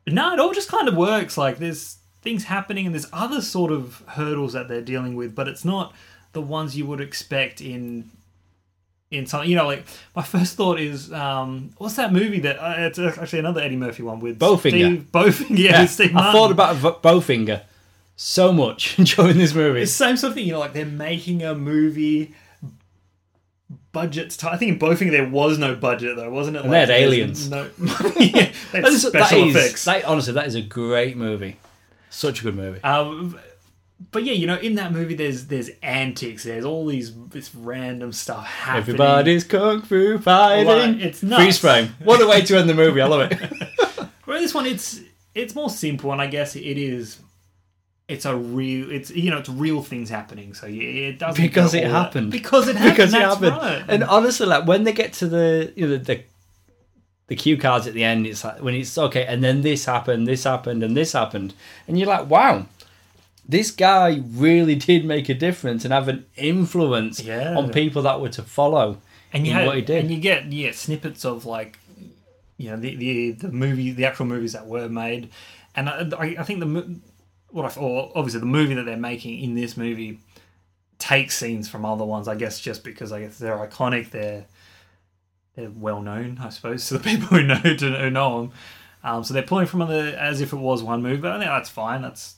No, 0.06 0.32
it 0.32 0.40
all 0.40 0.52
just 0.52 0.68
kind 0.70 0.88
of 0.88 0.96
works. 0.96 1.36
Like 1.36 1.58
there's 1.58 1.96
things 2.22 2.44
happening, 2.44 2.86
and 2.86 2.94
there's 2.94 3.08
other 3.12 3.40
sort 3.40 3.72
of 3.72 4.02
hurdles 4.08 4.52
that 4.52 4.68
they're 4.68 4.80
dealing 4.82 5.16
with, 5.16 5.34
but 5.34 5.48
it's 5.48 5.64
not 5.64 5.94
the 6.32 6.40
ones 6.40 6.76
you 6.76 6.86
would 6.86 7.00
expect 7.00 7.60
in 7.60 8.10
in 9.10 9.26
something. 9.26 9.48
You 9.50 9.56
know, 9.56 9.66
like 9.66 9.84
my 10.14 10.22
first 10.22 10.56
thought 10.56 10.78
is, 10.78 11.12
um, 11.12 11.70
what's 11.78 11.96
that 11.96 12.12
movie 12.12 12.40
that 12.40 12.58
uh, 12.58 12.74
it's 12.78 12.98
actually 12.98 13.40
another 13.40 13.60
Eddie 13.60 13.76
Murphy 13.76 14.02
one 14.02 14.20
with 14.20 14.38
Bowfinger. 14.38 14.70
Steve 14.70 15.08
Bowfinger, 15.12 15.58
yeah, 15.58 15.82
with 15.82 15.90
Steve 15.90 16.16
I 16.16 16.32
thought 16.32 16.50
about 16.50 16.76
V- 16.76 16.88
Bowfinger 17.02 17.62
so 18.16 18.52
much 18.52 18.96
during 19.16 19.38
this 19.38 19.54
movie. 19.54 19.82
It's 19.82 19.92
the 19.92 20.04
same 20.04 20.16
sort 20.16 20.30
of 20.30 20.34
thing, 20.36 20.46
you 20.46 20.52
know, 20.52 20.58
like 20.60 20.72
they're 20.72 20.86
making 20.86 21.42
a 21.42 21.54
movie. 21.54 22.34
Budgets. 24.00 24.42
I 24.44 24.56
think 24.56 24.72
in 24.72 24.78
Bowfinger 24.78 25.10
there 25.10 25.28
was 25.28 25.58
no 25.58 25.74
budget 25.74 26.16
though, 26.16 26.30
wasn't 26.30 26.56
it? 26.58 26.64
And 26.64 26.72
they 26.72 26.80
had 26.80 26.90
aliens. 26.90 27.48
No, 27.48 27.68
yeah, 27.78 27.90
they 28.18 28.28
had 28.28 28.52
That 28.72 28.84
is- 28.86 29.02
special 29.06 29.48
is- 29.48 29.56
effects. 29.56 29.84
that- 29.86 30.04
honestly, 30.04 30.34
that 30.34 30.46
is 30.46 30.54
a 30.54 30.62
great 30.62 31.16
movie. 31.16 31.56
Such 32.10 32.40
a 32.40 32.44
good 32.44 32.56
movie. 32.56 32.82
Um, 32.84 33.38
but 34.12 34.24
yeah, 34.24 34.34
you 34.34 34.46
know, 34.46 34.56
in 34.58 34.74
that 34.74 34.92
movie, 34.92 35.14
there's 35.14 35.46
there's 35.46 35.70
antics. 35.82 36.44
There's 36.44 36.64
all 36.66 36.84
these 36.86 37.14
this 37.28 37.54
random 37.54 38.12
stuff 38.12 38.44
happening. 38.46 38.82
Everybody's 38.96 39.44
kung 39.44 39.80
fu 39.82 40.18
fighting. 40.18 40.66
Like, 40.66 41.00
it's 41.00 41.22
nuts. 41.22 41.42
Freeze 41.42 41.58
frame. 41.58 41.94
What 42.04 42.20
a 42.20 42.26
way 42.26 42.42
to 42.42 42.58
end 42.58 42.68
the 42.68 42.74
movie. 42.74 43.00
I 43.00 43.06
love 43.06 43.32
it. 43.32 43.38
Whereas 44.26 44.42
this 44.42 44.54
one, 44.54 44.66
it's 44.66 45.00
it's 45.34 45.54
more 45.54 45.70
simple, 45.70 46.12
and 46.12 46.20
I 46.20 46.26
guess 46.26 46.54
it 46.56 46.60
is. 46.78 47.18
It's 48.08 48.24
a 48.24 48.36
real. 48.36 48.90
It's 48.90 49.10
you 49.10 49.30
know, 49.30 49.38
it's 49.38 49.48
real 49.48 49.82
things 49.82 50.08
happening. 50.10 50.54
So 50.54 50.66
yeah, 50.66 51.08
it 51.08 51.18
doesn't 51.18 51.42
Because 51.42 51.74
it 51.74 51.84
all 51.86 51.92
that- 51.92 52.04
happened. 52.04 52.30
Because 52.30 52.68
it 52.68 52.76
happened. 52.76 52.96
because 52.96 53.14
it 53.14 53.20
happened. 53.20 53.56
right. 53.56 53.84
And 53.88 54.04
honestly, 54.04 54.46
like 54.46 54.66
when 54.66 54.84
they 54.84 54.92
get 54.92 55.12
to 55.14 55.26
the 55.26 55.72
you 55.76 55.88
know 55.88 55.96
the 55.96 56.22
the 57.26 57.34
cue 57.36 57.56
cards 57.56 57.88
at 57.88 57.94
the 57.94 58.04
end, 58.04 58.24
it's 58.26 58.44
like 58.44 58.62
when 58.62 58.74
it's 58.76 58.96
okay, 58.96 59.26
and 59.26 59.42
then 59.42 59.62
this 59.62 59.84
happened, 59.86 60.28
this 60.28 60.44
happened, 60.44 60.84
and 60.84 60.96
this 60.96 61.12
happened, 61.12 61.52
and 61.88 61.98
you're 61.98 62.06
like, 62.06 62.30
wow, 62.30 62.66
this 63.48 63.72
guy 63.72 64.22
really 64.30 64.76
did 64.76 65.04
make 65.04 65.28
a 65.28 65.34
difference 65.34 65.84
and 65.84 65.92
have 65.92 66.06
an 66.06 66.24
influence 66.36 67.20
Yeah. 67.20 67.56
on 67.56 67.72
people 67.72 68.02
that 68.02 68.20
were 68.20 68.28
to 68.28 68.42
follow. 68.42 68.98
and 69.32 69.44
you 69.44 69.52
had, 69.52 69.66
what 69.66 69.74
he 69.74 69.82
did. 69.82 70.04
and 70.04 70.10
you 70.12 70.20
get 70.20 70.52
yeah 70.52 70.70
snippets 70.70 71.24
of 71.24 71.44
like 71.44 71.80
you 72.56 72.70
know 72.70 72.76
the 72.76 72.94
the 72.94 73.32
the 73.32 73.48
movie 73.50 73.90
the 73.90 74.04
actual 74.04 74.26
movies 74.26 74.52
that 74.52 74.66
were 74.68 74.88
made 74.88 75.28
and 75.74 75.88
i, 75.88 76.08
I- 76.16 76.36
I 76.38 76.44
think 76.44 76.60
the 76.60 76.96
what 77.56 77.76
i 77.76 77.80
or 77.80 78.12
obviously 78.14 78.40
the 78.40 78.46
movie 78.46 78.74
that 78.74 78.84
they're 78.84 78.96
making 78.96 79.40
in 79.40 79.54
this 79.54 79.76
movie 79.76 80.20
takes 80.98 81.36
scenes 81.36 81.68
from 81.68 81.84
other 81.84 82.04
ones 82.04 82.28
i 82.28 82.34
guess 82.34 82.60
just 82.60 82.84
because 82.84 83.12
i 83.12 83.20
guess 83.20 83.38
they're 83.38 83.56
iconic 83.56 84.10
they're 84.10 84.44
they're 85.54 85.70
well 85.70 86.00
known 86.00 86.38
i 86.40 86.48
suppose 86.48 86.86
to 86.88 86.98
the 86.98 87.00
people 87.00 87.28
who 87.28 87.42
know 87.42 87.60
to 87.60 87.90
who 87.98 88.10
know 88.10 88.42
them 88.42 88.52
um, 89.04 89.22
so 89.22 89.32
they're 89.34 89.42
pulling 89.42 89.66
from 89.66 89.82
other 89.82 90.16
as 90.18 90.40
if 90.40 90.52
it 90.52 90.56
was 90.56 90.82
one 90.82 91.02
movie 91.02 91.20
but 91.20 91.32
i 91.32 91.38
think 91.38 91.50
that's 91.50 91.70
fine 91.70 92.02
that's 92.02 92.36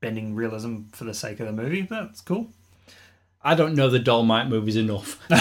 bending 0.00 0.34
realism 0.34 0.82
for 0.92 1.04
the 1.04 1.14
sake 1.14 1.40
of 1.40 1.46
the 1.46 1.52
movie 1.52 1.82
that's 1.82 2.20
cool 2.20 2.48
I 3.40 3.54
don't 3.54 3.76
know 3.76 3.88
the 3.88 4.00
Dolemite 4.00 4.48
movies 4.48 4.74
enough 4.74 5.24
to, 5.28 5.36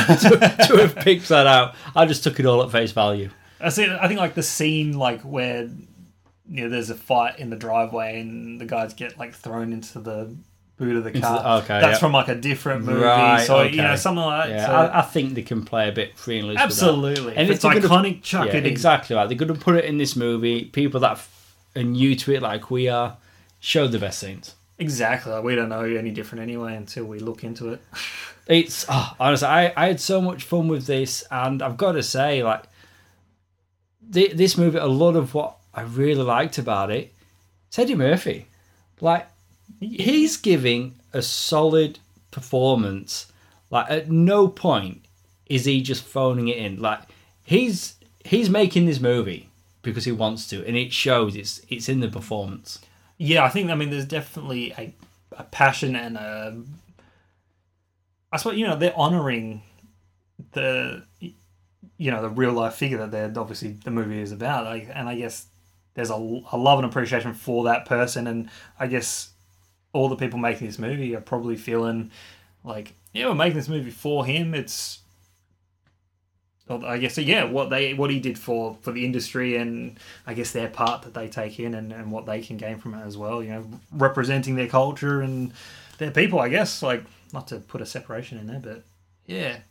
to 0.67 0.77
have 0.77 0.95
picked 0.97 1.29
that 1.29 1.47
out. 1.47 1.73
I 1.95 2.05
just 2.05 2.23
took 2.23 2.39
it 2.39 2.45
all 2.45 2.61
at 2.61 2.71
face 2.71 2.91
value. 2.91 3.31
I 3.59 3.69
see. 3.69 3.89
I 3.89 4.07
think 4.07 4.19
like 4.19 4.35
the 4.35 4.43
scene 4.43 4.97
like 4.97 5.21
where 5.21 5.67
you 6.49 6.63
know 6.63 6.69
there's 6.69 6.89
a 6.89 6.95
fight 6.95 7.39
in 7.39 7.49
the 7.49 7.55
driveway 7.55 8.19
and 8.19 8.59
the 8.59 8.65
guys 8.65 8.93
get 8.93 9.17
like 9.17 9.33
thrown 9.33 9.73
into 9.73 9.99
the 9.99 10.35
boot 10.77 10.95
of 10.95 11.03
the 11.03 11.19
car. 11.19 11.41
the- 11.41 11.63
okay, 11.63 11.81
that's 11.81 11.93
yeah. 11.95 11.99
from 11.99 12.11
like 12.13 12.27
a 12.27 12.35
different 12.35 12.85
movie. 12.85 13.01
Right, 13.01 13.45
so 13.45 13.63
you 13.63 13.81
know 13.81 13.95
something 13.95 14.23
like 14.23 14.49
that. 14.49 14.55
Yeah, 14.55 14.65
so- 14.67 14.73
I, 14.73 14.99
I 14.99 15.01
think 15.01 15.33
they 15.33 15.41
can 15.41 15.65
play 15.65 15.89
a 15.89 15.91
bit 15.91 16.17
free 16.17 16.39
and 16.39 16.47
loose. 16.47 16.55
with 16.55 16.57
that. 16.59 16.65
absolutely. 16.65 17.35
And 17.35 17.49
if 17.49 17.55
it's 17.55 17.65
iconic, 17.65 18.21
chuck 18.21 18.47
yeah, 18.47 18.57
it 18.57 18.65
in. 18.65 18.71
exactly 18.71 19.15
right. 19.15 19.27
They're 19.27 19.37
going 19.37 19.53
to 19.53 19.59
put 19.59 19.75
it 19.75 19.85
in 19.85 19.97
this 19.97 20.15
movie. 20.15 20.65
People 20.65 20.99
that 21.01 21.19
are 21.75 21.83
new 21.83 22.15
to 22.15 22.33
it, 22.33 22.41
like 22.41 22.69
we 22.71 22.87
are, 22.87 23.17
show 23.59 23.87
the 23.87 23.99
best 23.99 24.19
scenes. 24.19 24.55
Exactly. 24.79 25.31
Like, 25.31 25.43
we 25.43 25.55
don't 25.55 25.69
know 25.69 25.81
any 25.81 26.11
different 26.11 26.43
anyway 26.43 26.75
until 26.75 27.05
we 27.05 27.19
look 27.19 27.43
into 27.43 27.69
it. 27.73 27.81
It's 28.49 28.85
oh, 28.87 29.13
honestly, 29.19 29.45
I, 29.45 29.73
I 29.75 29.87
had 29.87 29.99
so 29.99 30.21
much 30.21 30.45
fun 30.45 30.69
with 30.69 30.85
this, 30.85 31.21
and 31.29 31.61
I've 31.61 31.75
got 31.75 31.91
to 31.91 32.01
say, 32.01 32.43
like 32.43 32.63
thi- 34.09 34.31
this 34.31 34.57
movie, 34.57 34.77
a 34.77 34.85
lot 34.85 35.17
of 35.17 35.33
what 35.33 35.57
I 35.77 35.81
really 35.83 36.23
liked 36.23 36.57
about 36.57 36.89
it, 36.89 37.13
it's 37.67 37.77
Eddie 37.77 37.93
Murphy. 37.93 38.47
Like 38.99 39.27
he's 39.79 40.35
giving 40.35 40.95
a 41.13 41.21
solid 41.21 41.99
performance. 42.31 43.31
Like 43.69 43.85
at 43.91 44.09
no 44.09 44.47
point 44.47 45.05
is 45.45 45.65
he 45.65 45.83
just 45.83 46.03
phoning 46.03 46.47
it 46.47 46.57
in. 46.57 46.81
Like 46.81 47.01
he's 47.43 47.95
he's 48.25 48.49
making 48.49 48.87
this 48.87 48.99
movie 48.99 49.49
because 49.83 50.05
he 50.05 50.11
wants 50.11 50.47
to, 50.49 50.65
and 50.65 50.75
it 50.75 50.91
shows. 50.93 51.35
It's 51.35 51.61
it's 51.69 51.87
in 51.87 51.99
the 51.99 52.07
performance. 52.07 52.79
Yeah, 53.19 53.43
I 53.43 53.49
think 53.49 53.69
I 53.69 53.75
mean 53.75 53.91
there's 53.91 54.05
definitely 54.05 54.71
a, 54.79 54.95
a 55.37 55.43
passion 55.43 55.95
and 55.95 56.17
a 56.17 56.59
I 58.31 58.37
suppose 58.37 58.57
you 58.57 58.65
know 58.65 58.75
they're 58.75 58.97
honoring 58.97 59.61
the 60.53 61.03
you 61.19 62.09
know 62.09 62.23
the 62.23 62.29
real 62.29 62.53
life 62.53 62.73
figure 62.73 62.97
that 62.97 63.11
they're 63.11 63.31
obviously 63.39 63.73
the 63.83 63.91
movie 63.91 64.19
is 64.19 64.31
about 64.31 64.65
like 64.65 64.89
and 64.91 65.07
I 65.07 65.15
guess 65.15 65.45
there's 65.97 66.11
a, 66.11 66.13
a 66.13 66.57
love 66.57 66.77
and 66.77 66.85
appreciation 66.85 67.33
for 67.33 67.63
that 67.63 67.85
person. 67.85 68.27
And 68.27 68.51
I 68.79 68.85
guess 68.85 69.31
all 69.93 70.09
the 70.09 70.15
people 70.15 70.37
making 70.37 70.67
this 70.67 70.77
movie 70.77 71.15
are 71.15 71.21
probably 71.21 71.55
feeling 71.55 72.11
like 72.63 72.93
yeah 73.13 73.27
we're 73.27 73.33
making 73.33 73.57
this 73.57 73.67
movie 73.67 73.89
for 73.89 74.23
him. 74.23 74.53
It's 74.53 74.99
I 76.69 76.99
guess 76.99 77.17
yeah 77.17 77.45
what 77.45 77.71
they 77.71 77.95
what 77.95 78.11
he 78.11 78.19
did 78.19 78.37
for 78.37 78.77
for 78.81 78.91
the 78.91 79.05
industry 79.05 79.57
and 79.57 79.99
I 80.27 80.35
guess 80.35 80.51
their 80.51 80.67
part 80.67 81.01
that 81.01 81.15
they 81.15 81.27
take 81.29 81.59
in 81.59 81.73
and, 81.73 81.91
and 81.91 82.11
what 82.11 82.27
they 82.27 82.41
can 82.41 82.57
gain 82.57 82.77
from 82.77 82.93
it 82.93 83.03
as 83.03 83.17
well 83.17 83.41
you 83.41 83.49
know 83.49 83.67
representing 83.91 84.55
their 84.55 84.67
culture 84.67 85.21
and 85.21 85.51
their 85.97 86.11
people 86.11 86.39
I 86.39 86.49
guess. 86.49 86.83
Like 86.83 87.05
not 87.33 87.47
to 87.47 87.55
put 87.57 87.81
a 87.81 87.87
separation 87.87 88.37
in 88.37 88.45
there 88.45 88.59
but 88.59 88.83
yeah. 89.25 89.61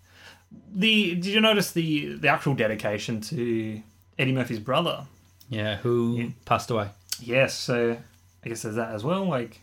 The 0.74 1.14
did 1.14 1.26
you 1.26 1.40
notice 1.40 1.70
the 1.70 2.14
the 2.14 2.26
actual 2.26 2.54
dedication 2.54 3.20
to 3.20 3.80
Eddie 4.18 4.32
Murphy's 4.32 4.58
brother 4.58 5.06
Yeah, 5.48 5.76
who 5.76 6.16
Yeah. 6.18 6.28
passed 6.44 6.70
away. 6.70 6.88
yes 7.20 7.54
so 7.54 7.96
I 8.44 8.48
guess 8.48 8.62
there's 8.62 8.76
that 8.76 8.92
as 8.94 9.02
well 9.04 9.24
like 9.24 9.60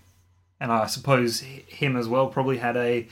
and 0.60 0.72
I 0.72 0.88
suppose 0.88 1.41
him 1.41 1.96
as 1.98 2.08
well 2.08 2.28
probably 2.28 2.58
had 2.58 2.76
a 2.78 3.08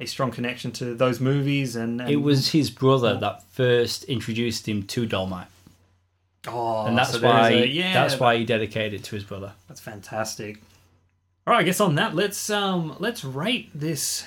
a 0.00 0.06
strong 0.06 0.30
connection 0.30 0.70
to 0.72 0.94
those 0.94 1.18
movies 1.20 1.74
and, 1.76 2.00
and 2.00 2.08
It 2.10 2.16
was 2.22 2.50
his 2.50 2.70
brother 2.70 3.16
that 3.18 3.42
first 3.50 4.04
introduced 4.04 4.68
him 4.68 4.84
to 4.84 5.06
Dolemite. 5.08 5.46
oh 6.46 6.86
and 6.86 6.96
that's 6.96 7.12
so 7.12 7.20
why 7.20 7.50
a- 7.50 7.66
yeah 7.66 7.92
that's 7.92 8.18
why 8.18 8.36
he 8.36 8.44
dedicated 8.44 9.00
it 9.00 9.04
to 9.04 9.14
his 9.16 9.24
brother. 9.24 9.52
That's 9.68 9.80
fantastic. 9.80 10.60
All 11.46 11.52
right, 11.54 11.60
I 11.60 11.62
guess 11.64 11.80
on 11.80 11.94
that, 11.96 12.14
let's 12.14 12.50
um 12.50 12.96
let's 12.98 13.24
rate 13.24 13.70
this 13.74 14.24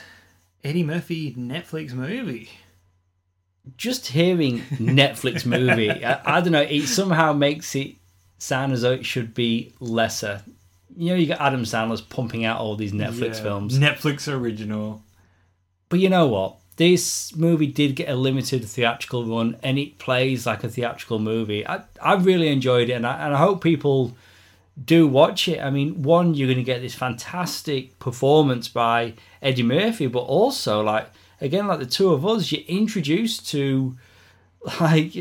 Eddie 0.63 0.84
Murphy 0.84 1.34
Netflix 1.34 1.94
movie. 1.94 2.50
Just 3.78 4.08
hearing 4.08 4.60
Netflix 4.80 5.45
movie, 5.45 5.89
I, 6.04 6.38
I 6.38 6.41
don't 6.41 6.52
know, 6.52 6.62
it 6.62 6.88
somehow 6.88 7.32
makes 7.34 7.76
it 7.76 7.95
sound 8.39 8.74
as 8.74 8.82
though 8.82 8.91
it 8.93 9.06
should 9.06 9.34
be 9.34 9.74
lesser. 9.80 10.41
You 10.97 11.10
know, 11.10 11.15
you 11.15 11.28
got 11.28 11.39
Adam 11.39 11.63
Sandler's 11.63 12.02
pumping 12.02 12.43
out 12.43 12.60
all 12.60 12.76
these 12.76 12.91
Netflix 12.91 13.36
Yeah. 13.38 13.43
films, 13.43 13.78
Netflix 13.80 14.28
original. 14.32 15.04
but 15.89 16.00
you 16.00 16.10
know 16.10 16.28
what? 16.28 16.58
This 16.78 17.36
movie 17.36 17.67
did 17.67 17.95
get 17.95 18.10
a 18.10 18.15
limited 18.15 18.65
theatrical 18.65 19.26
run, 19.26 19.58
and 19.62 19.78
it 19.78 20.00
plays 20.00 20.47
like 20.47 20.63
a 20.63 20.69
theatrical 20.69 21.19
movie. 21.19 21.65
I 21.67 21.82
I 22.02 22.15
really 22.15 22.47
enjoyed 22.47 22.89
it, 22.89 22.93
and 22.93 23.06
I, 23.06 23.26
and 23.26 23.36
I 23.36 23.38
hope 23.38 23.62
people 23.62 24.15
do 24.84 25.08
watch 25.08 25.47
it. 25.47 25.60
I 25.62 25.69
mean, 25.69 26.02
one, 26.02 26.34
you're 26.34 26.47
going 26.47 26.58
to 26.58 26.63
get 26.63 26.82
this 26.82 26.95
fantastic 26.95 28.00
performance 28.00 28.67
by 28.69 29.13
Eddie 29.41 29.63
Murphy, 29.63 30.08
but 30.08 30.21
also 30.21 30.82
like 30.82 31.08
again, 31.42 31.68
like 31.68 31.80
the 31.80 31.86
two 31.86 32.14
of 32.14 32.26
us, 32.26 32.52
you're 32.52 32.62
introduced 32.68 33.50
to 33.50 33.98
like 34.80 35.16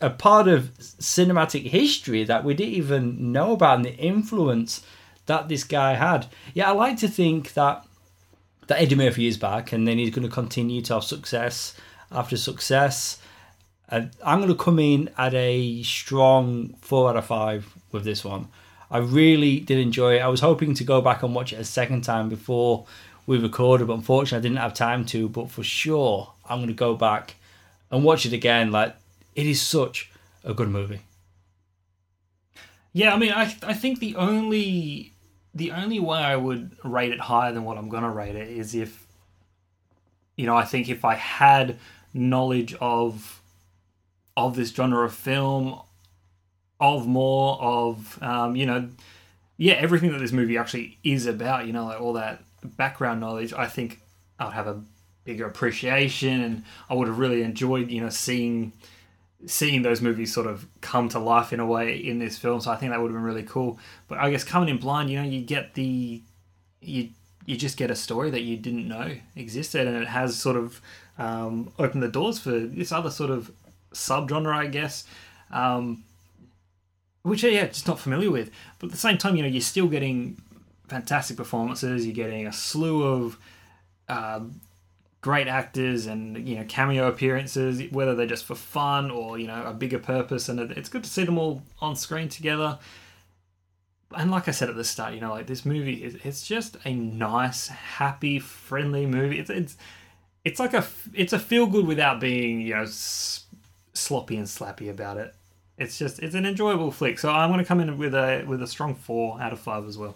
a 0.00 0.10
part 0.10 0.46
of 0.46 0.72
cinematic 0.78 1.64
history 1.64 2.22
that 2.24 2.44
we 2.44 2.54
didn't 2.54 2.74
even 2.74 3.32
know 3.32 3.52
about, 3.52 3.76
and 3.76 3.84
the 3.84 3.96
influence 3.96 4.82
that 5.26 5.48
this 5.48 5.64
guy 5.64 5.94
had. 5.94 6.26
Yeah, 6.54 6.70
I 6.70 6.72
like 6.72 6.96
to 6.98 7.08
think 7.08 7.54
that 7.54 7.84
that 8.68 8.80
Eddie 8.80 8.94
Murphy 8.94 9.26
is 9.26 9.36
back, 9.36 9.72
and 9.72 9.86
then 9.86 9.98
he's 9.98 10.10
going 10.10 10.26
to 10.26 10.32
continue 10.32 10.82
to 10.82 10.94
have 10.94 11.04
success 11.04 11.74
after 12.10 12.36
success. 12.36 13.20
I'm 13.88 14.10
going 14.24 14.48
to 14.48 14.54
come 14.54 14.78
in 14.78 15.10
at 15.16 15.34
a 15.34 15.82
strong 15.82 16.74
four 16.80 17.08
out 17.10 17.16
of 17.16 17.26
five 17.26 17.72
with 17.92 18.04
this 18.04 18.24
one. 18.24 18.48
I 18.90 18.98
really 18.98 19.60
did 19.60 19.78
enjoy 19.78 20.16
it. 20.16 20.20
I 20.20 20.28
was 20.28 20.40
hoping 20.40 20.74
to 20.74 20.84
go 20.84 21.00
back 21.00 21.22
and 21.22 21.34
watch 21.34 21.52
it 21.52 21.60
a 21.60 21.64
second 21.64 22.02
time 22.02 22.28
before 22.28 22.86
we 23.26 23.38
recorded, 23.38 23.88
but 23.88 23.94
unfortunately, 23.94 24.38
I 24.38 24.48
didn't 24.48 24.62
have 24.62 24.74
time 24.74 25.04
to. 25.06 25.28
But 25.28 25.50
for 25.50 25.62
sure, 25.62 26.32
I'm 26.48 26.58
going 26.58 26.68
to 26.68 26.74
go 26.74 26.94
back 26.94 27.34
and 27.90 28.04
watch 28.04 28.24
it 28.26 28.32
again. 28.32 28.70
Like, 28.70 28.94
it 29.34 29.46
is 29.46 29.60
such 29.60 30.10
a 30.44 30.54
good 30.54 30.68
movie. 30.68 31.00
Yeah, 32.92 33.12
I 33.14 33.18
mean, 33.18 33.32
I 33.32 33.54
I 33.62 33.74
think 33.74 33.98
the 33.98 34.16
only 34.16 35.12
the 35.54 35.72
only 35.72 36.00
way 36.00 36.18
I 36.18 36.36
would 36.36 36.76
rate 36.82 37.12
it 37.12 37.20
higher 37.20 37.52
than 37.52 37.64
what 37.64 37.76
I'm 37.76 37.88
gonna 37.88 38.10
rate 38.10 38.36
it 38.36 38.48
is 38.48 38.74
if 38.74 39.06
you 40.36 40.46
know, 40.46 40.56
I 40.56 40.64
think 40.64 40.88
if 40.88 41.04
I 41.04 41.14
had 41.14 41.78
knowledge 42.14 42.74
of 42.80 43.42
of 44.36 44.56
this 44.56 44.70
genre 44.70 45.04
of 45.04 45.14
film, 45.14 45.80
of 46.80 47.06
more 47.06 47.60
of 47.60 48.22
um, 48.22 48.56
you 48.56 48.64
know, 48.64 48.88
yeah, 49.58 49.74
everything 49.74 50.12
that 50.12 50.18
this 50.18 50.32
movie 50.32 50.56
actually 50.56 50.98
is 51.04 51.26
about, 51.26 51.66
you 51.66 51.72
know, 51.72 51.86
like 51.86 52.00
all 52.00 52.14
that 52.14 52.42
background 52.66 53.20
knowledge, 53.20 53.52
I 53.52 53.66
think 53.66 54.00
I'd 54.38 54.52
have 54.52 54.66
a 54.66 54.82
bigger 55.24 55.46
appreciation, 55.46 56.40
and 56.40 56.64
I 56.88 56.94
would 56.94 57.08
have 57.08 57.18
really 57.18 57.42
enjoyed, 57.42 57.90
you 57.90 58.00
know, 58.00 58.10
seeing 58.10 58.72
seeing 59.44 59.82
those 59.82 60.00
movies 60.00 60.32
sort 60.32 60.46
of 60.46 60.66
come 60.80 61.08
to 61.10 61.18
life 61.18 61.52
in 61.52 61.60
a 61.60 61.66
way 61.66 61.94
in 61.94 62.18
this 62.18 62.38
film. 62.38 62.60
So 62.60 62.70
I 62.70 62.76
think 62.76 62.90
that 62.90 63.00
would 63.00 63.08
have 63.08 63.16
been 63.16 63.22
really 63.22 63.42
cool. 63.42 63.78
But 64.08 64.18
I 64.18 64.30
guess 64.30 64.44
coming 64.44 64.68
in 64.68 64.78
blind, 64.78 65.10
you 65.10 65.20
know, 65.20 65.28
you 65.28 65.42
get 65.42 65.74
the 65.74 66.22
you 66.80 67.10
you 67.44 67.56
just 67.56 67.76
get 67.76 67.90
a 67.90 67.96
story 67.96 68.30
that 68.30 68.42
you 68.42 68.56
didn't 68.56 68.88
know 68.88 69.16
existed, 69.34 69.86
and 69.86 69.96
it 69.96 70.08
has 70.08 70.36
sort 70.36 70.56
of 70.56 70.80
um, 71.18 71.72
opened 71.78 72.02
the 72.02 72.08
doors 72.08 72.38
for 72.38 72.50
this 72.50 72.92
other 72.92 73.10
sort 73.10 73.30
of 73.30 73.50
subgenre, 73.92 74.54
I 74.54 74.66
guess. 74.66 75.04
Um, 75.50 76.04
which 77.22 77.42
yeah, 77.42 77.66
just 77.66 77.88
not 77.88 77.98
familiar 77.98 78.30
with. 78.30 78.50
But 78.78 78.86
at 78.86 78.92
the 78.92 78.98
same 78.98 79.18
time, 79.18 79.36
you 79.36 79.42
know, 79.42 79.48
you're 79.48 79.60
still 79.60 79.88
getting 79.88 80.40
fantastic 80.88 81.36
performances. 81.36 82.06
You're 82.06 82.14
getting 82.14 82.46
a 82.46 82.52
slew 82.52 83.02
of 83.02 83.38
um, 84.08 84.60
great 85.20 85.48
actors 85.48 86.06
and 86.06 86.46
you 86.48 86.56
know 86.56 86.64
cameo 86.68 87.08
appearances, 87.08 87.82
whether 87.90 88.14
they're 88.14 88.26
just 88.26 88.44
for 88.44 88.54
fun 88.54 89.10
or 89.10 89.38
you 89.38 89.46
know 89.46 89.64
a 89.66 89.72
bigger 89.72 89.98
purpose. 89.98 90.48
And 90.48 90.60
it's 90.60 90.88
good 90.88 91.04
to 91.04 91.10
see 91.10 91.24
them 91.24 91.38
all 91.38 91.62
on 91.80 91.96
screen 91.96 92.28
together. 92.28 92.78
And 94.16 94.30
like 94.30 94.46
I 94.46 94.52
said 94.52 94.70
at 94.70 94.76
the 94.76 94.84
start, 94.84 95.14
you 95.14 95.20
know, 95.20 95.30
like 95.30 95.48
this 95.48 95.64
movie, 95.64 96.04
is 96.04 96.14
it's 96.24 96.46
just 96.46 96.76
a 96.84 96.94
nice, 96.94 97.68
happy, 97.68 98.38
friendly 98.38 99.04
movie. 99.04 99.38
It's 99.38 99.50
it's 99.50 99.76
it's 100.44 100.60
like 100.60 100.74
a 100.74 100.86
it's 101.12 101.32
a 101.32 101.40
feel 101.40 101.66
good 101.66 101.86
without 101.86 102.20
being 102.20 102.60
you 102.60 102.74
know 102.74 102.86
sloppy 102.86 104.36
and 104.36 104.46
slappy 104.46 104.88
about 104.88 105.16
it. 105.16 105.34
It's 105.76 105.98
just 105.98 106.20
it's 106.20 106.36
an 106.36 106.46
enjoyable 106.46 106.92
flick. 106.92 107.18
So 107.18 107.30
I'm 107.30 107.50
going 107.50 107.58
to 107.58 107.66
come 107.66 107.80
in 107.80 107.98
with 107.98 108.14
a 108.14 108.44
with 108.46 108.62
a 108.62 108.66
strong 108.66 108.94
four 108.94 109.40
out 109.40 109.52
of 109.52 109.58
five 109.58 109.86
as 109.86 109.98
well. 109.98 110.14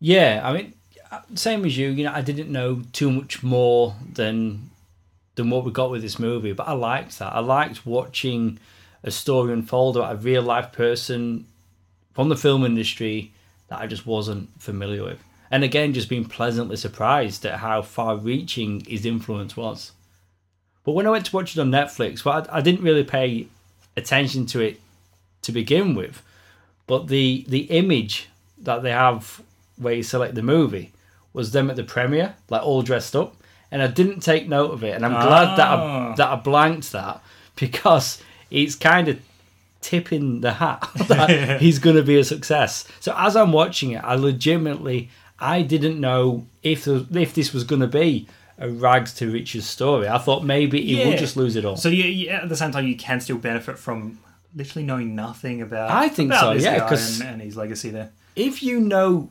Yeah, 0.00 0.40
I 0.42 0.52
mean, 0.52 0.74
uh, 1.10 1.20
same 1.34 1.64
as 1.64 1.76
you. 1.76 1.90
You 1.90 2.04
know, 2.04 2.12
I 2.12 2.22
didn't 2.22 2.50
know 2.50 2.82
too 2.92 3.10
much 3.10 3.42
more 3.42 3.94
than 4.12 4.70
than 5.36 5.50
what 5.50 5.64
we 5.64 5.70
got 5.70 5.90
with 5.90 6.02
this 6.02 6.18
movie, 6.18 6.52
but 6.52 6.66
I 6.66 6.72
liked 6.72 7.18
that. 7.18 7.32
I 7.32 7.40
liked 7.40 7.86
watching 7.86 8.58
a 9.02 9.10
story 9.10 9.52
unfold 9.52 9.96
about 9.96 10.12
a 10.12 10.16
real 10.16 10.42
life 10.42 10.72
person 10.72 11.46
from 12.14 12.28
the 12.28 12.36
film 12.36 12.64
industry 12.64 13.32
that 13.68 13.80
I 13.80 13.86
just 13.86 14.06
wasn't 14.06 14.50
familiar 14.60 15.04
with. 15.04 15.22
And 15.50 15.64
again, 15.64 15.92
just 15.92 16.08
being 16.08 16.24
pleasantly 16.24 16.76
surprised 16.76 17.44
at 17.46 17.60
how 17.60 17.82
far 17.82 18.16
reaching 18.16 18.80
his 18.84 19.06
influence 19.06 19.56
was. 19.56 19.92
But 20.84 20.92
when 20.92 21.06
I 21.06 21.10
went 21.10 21.26
to 21.26 21.36
watch 21.36 21.56
it 21.56 21.60
on 21.60 21.70
Netflix, 21.70 22.24
well, 22.24 22.46
I, 22.50 22.58
I 22.58 22.60
didn't 22.60 22.82
really 22.82 23.04
pay 23.04 23.46
attention 23.96 24.46
to 24.46 24.60
it 24.60 24.80
to 25.42 25.52
begin 25.52 25.94
with. 25.94 26.22
But 26.86 27.08
the 27.08 27.44
the 27.48 27.64
image 27.70 28.28
that 28.58 28.82
they 28.82 28.90
have 28.90 29.40
where 29.80 29.94
you 29.94 30.02
select 30.02 30.34
the 30.34 30.42
movie 30.42 30.92
was 31.32 31.52
them 31.52 31.70
at 31.70 31.76
the 31.76 31.84
premiere, 31.84 32.34
like 32.48 32.62
all 32.62 32.82
dressed 32.82 33.14
up, 33.14 33.36
and 33.70 33.82
I 33.82 33.86
didn't 33.86 34.20
take 34.20 34.48
note 34.48 34.72
of 34.72 34.84
it, 34.84 34.94
and 34.94 35.04
I'm 35.04 35.14
oh. 35.14 35.22
glad 35.26 35.56
that 35.56 35.68
I, 35.68 35.74
ah. 35.74 36.14
that 36.16 36.28
I 36.28 36.36
blanked 36.36 36.92
that 36.92 37.22
because 37.56 38.22
it's 38.50 38.74
kind 38.74 39.08
of 39.08 39.20
tipping 39.80 40.40
the 40.40 40.54
hat 40.54 40.88
that 41.08 41.60
he's 41.60 41.78
going 41.78 41.96
to 41.96 42.02
be 42.02 42.18
a 42.18 42.24
success. 42.24 42.86
So 43.00 43.14
as 43.16 43.36
I'm 43.36 43.52
watching 43.52 43.92
it, 43.92 44.02
I 44.04 44.14
legitimately 44.14 45.10
I 45.38 45.62
didn't 45.62 46.00
know 46.00 46.46
if 46.62 46.86
if 46.86 47.34
this 47.34 47.52
was 47.52 47.64
going 47.64 47.80
to 47.80 47.88
be 47.88 48.28
a 48.58 48.68
rags 48.68 49.14
to 49.14 49.32
riches 49.32 49.66
story. 49.66 50.06
I 50.08 50.18
thought 50.18 50.44
maybe 50.44 50.82
he 50.82 51.00
yeah. 51.00 51.08
would 51.08 51.18
just 51.18 51.36
lose 51.36 51.56
it 51.56 51.64
all. 51.64 51.76
So 51.76 51.88
yeah, 51.88 52.04
yeah, 52.04 52.42
at 52.42 52.48
the 52.48 52.56
same 52.56 52.72
time, 52.72 52.86
you 52.86 52.96
can 52.96 53.20
still 53.20 53.38
benefit 53.38 53.78
from 53.78 54.18
literally 54.54 54.84
knowing 54.84 55.14
nothing 55.14 55.62
about. 55.62 55.90
I 55.90 56.08
think 56.08 56.30
about 56.30 56.40
so. 56.40 56.52
Yeah, 56.52 56.74
because 56.74 57.20
and, 57.20 57.30
and, 57.30 57.42
his 57.42 57.56
legacy 57.56 57.90
there. 57.90 58.10
If 58.36 58.62
you 58.62 58.80
know 58.80 59.30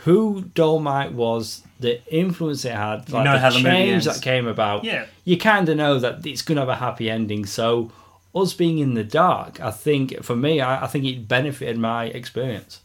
who 0.00 0.42
Dolemite 0.54 1.12
was, 1.12 1.62
the 1.80 2.02
influence 2.12 2.64
it 2.64 2.72
had, 2.72 3.10
like 3.10 3.24
you 3.26 3.32
know 3.32 3.50
the 3.50 3.60
change 3.60 4.04
that 4.04 4.22
came 4.22 4.46
about, 4.46 4.84
yeah. 4.84 5.06
you 5.24 5.36
kind 5.36 5.68
of 5.68 5.76
know 5.76 5.98
that 5.98 6.26
it's 6.26 6.42
going 6.42 6.56
to 6.56 6.62
have 6.62 6.68
a 6.68 6.76
happy 6.76 7.10
ending. 7.10 7.46
So 7.46 7.90
us 8.34 8.54
being 8.54 8.78
in 8.78 8.94
the 8.94 9.04
dark, 9.04 9.60
I 9.60 9.70
think 9.70 10.22
for 10.22 10.36
me, 10.36 10.60
I, 10.60 10.84
I 10.84 10.86
think 10.86 11.04
it 11.04 11.28
benefited 11.28 11.78
my 11.78 12.06
experience. 12.06 12.80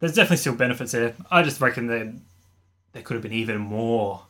There's 0.00 0.14
definitely 0.14 0.38
still 0.38 0.54
benefits 0.54 0.92
there. 0.92 1.14
I 1.30 1.42
just 1.42 1.60
reckon 1.60 1.86
that 1.86 2.14
there 2.92 3.02
could 3.02 3.14
have 3.14 3.22
been 3.22 3.32
even 3.32 3.58
more 3.58 4.22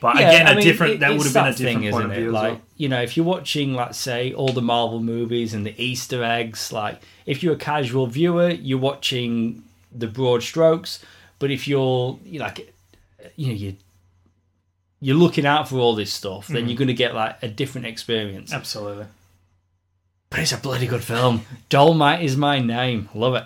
but 0.00 0.16
yeah, 0.16 0.30
again, 0.30 0.46
I 0.46 0.52
a 0.52 0.54
mean, 0.56 0.64
different 0.64 0.94
it, 0.94 1.00
that 1.00 1.12
would 1.12 1.24
have 1.24 1.34
been 1.34 1.46
a 1.46 1.54
different 1.54 1.82
thing, 1.82 1.92
point 1.92 2.04
of 2.06 2.12
view. 2.12 2.30
Like 2.30 2.52
well. 2.52 2.62
you 2.76 2.88
know, 2.88 3.02
if 3.02 3.16
you're 3.16 3.26
watching, 3.26 3.74
let's 3.74 3.98
say, 3.98 4.32
all 4.32 4.48
the 4.48 4.62
Marvel 4.62 5.00
movies 5.00 5.54
and 5.54 5.64
the 5.64 5.74
Easter 5.82 6.22
eggs, 6.24 6.72
like 6.72 7.00
if 7.26 7.42
you're 7.42 7.54
a 7.54 7.58
casual 7.58 8.06
viewer, 8.06 8.50
you're 8.50 8.78
watching 8.78 9.62
the 9.92 10.06
broad 10.06 10.42
strokes. 10.42 11.04
But 11.44 11.50
if 11.50 11.68
you're, 11.68 12.18
you 12.24 12.40
like, 12.40 12.72
you 13.36 13.48
know, 13.48 13.52
you 13.52 13.76
you're 14.98 15.14
looking 15.14 15.44
out 15.44 15.68
for 15.68 15.76
all 15.76 15.94
this 15.94 16.10
stuff, 16.10 16.48
then 16.48 16.64
mm. 16.64 16.68
you're 16.68 16.78
going 16.78 16.88
to 16.88 16.94
get 16.94 17.14
like 17.14 17.36
a 17.42 17.48
different 17.48 17.86
experience. 17.86 18.50
Absolutely. 18.50 19.04
But 20.30 20.40
it's 20.40 20.52
a 20.52 20.56
bloody 20.56 20.86
good 20.86 21.04
film. 21.04 21.44
Dolemite 21.68 22.22
is 22.22 22.34
my 22.34 22.60
name. 22.60 23.10
Love 23.14 23.34
it. 23.34 23.44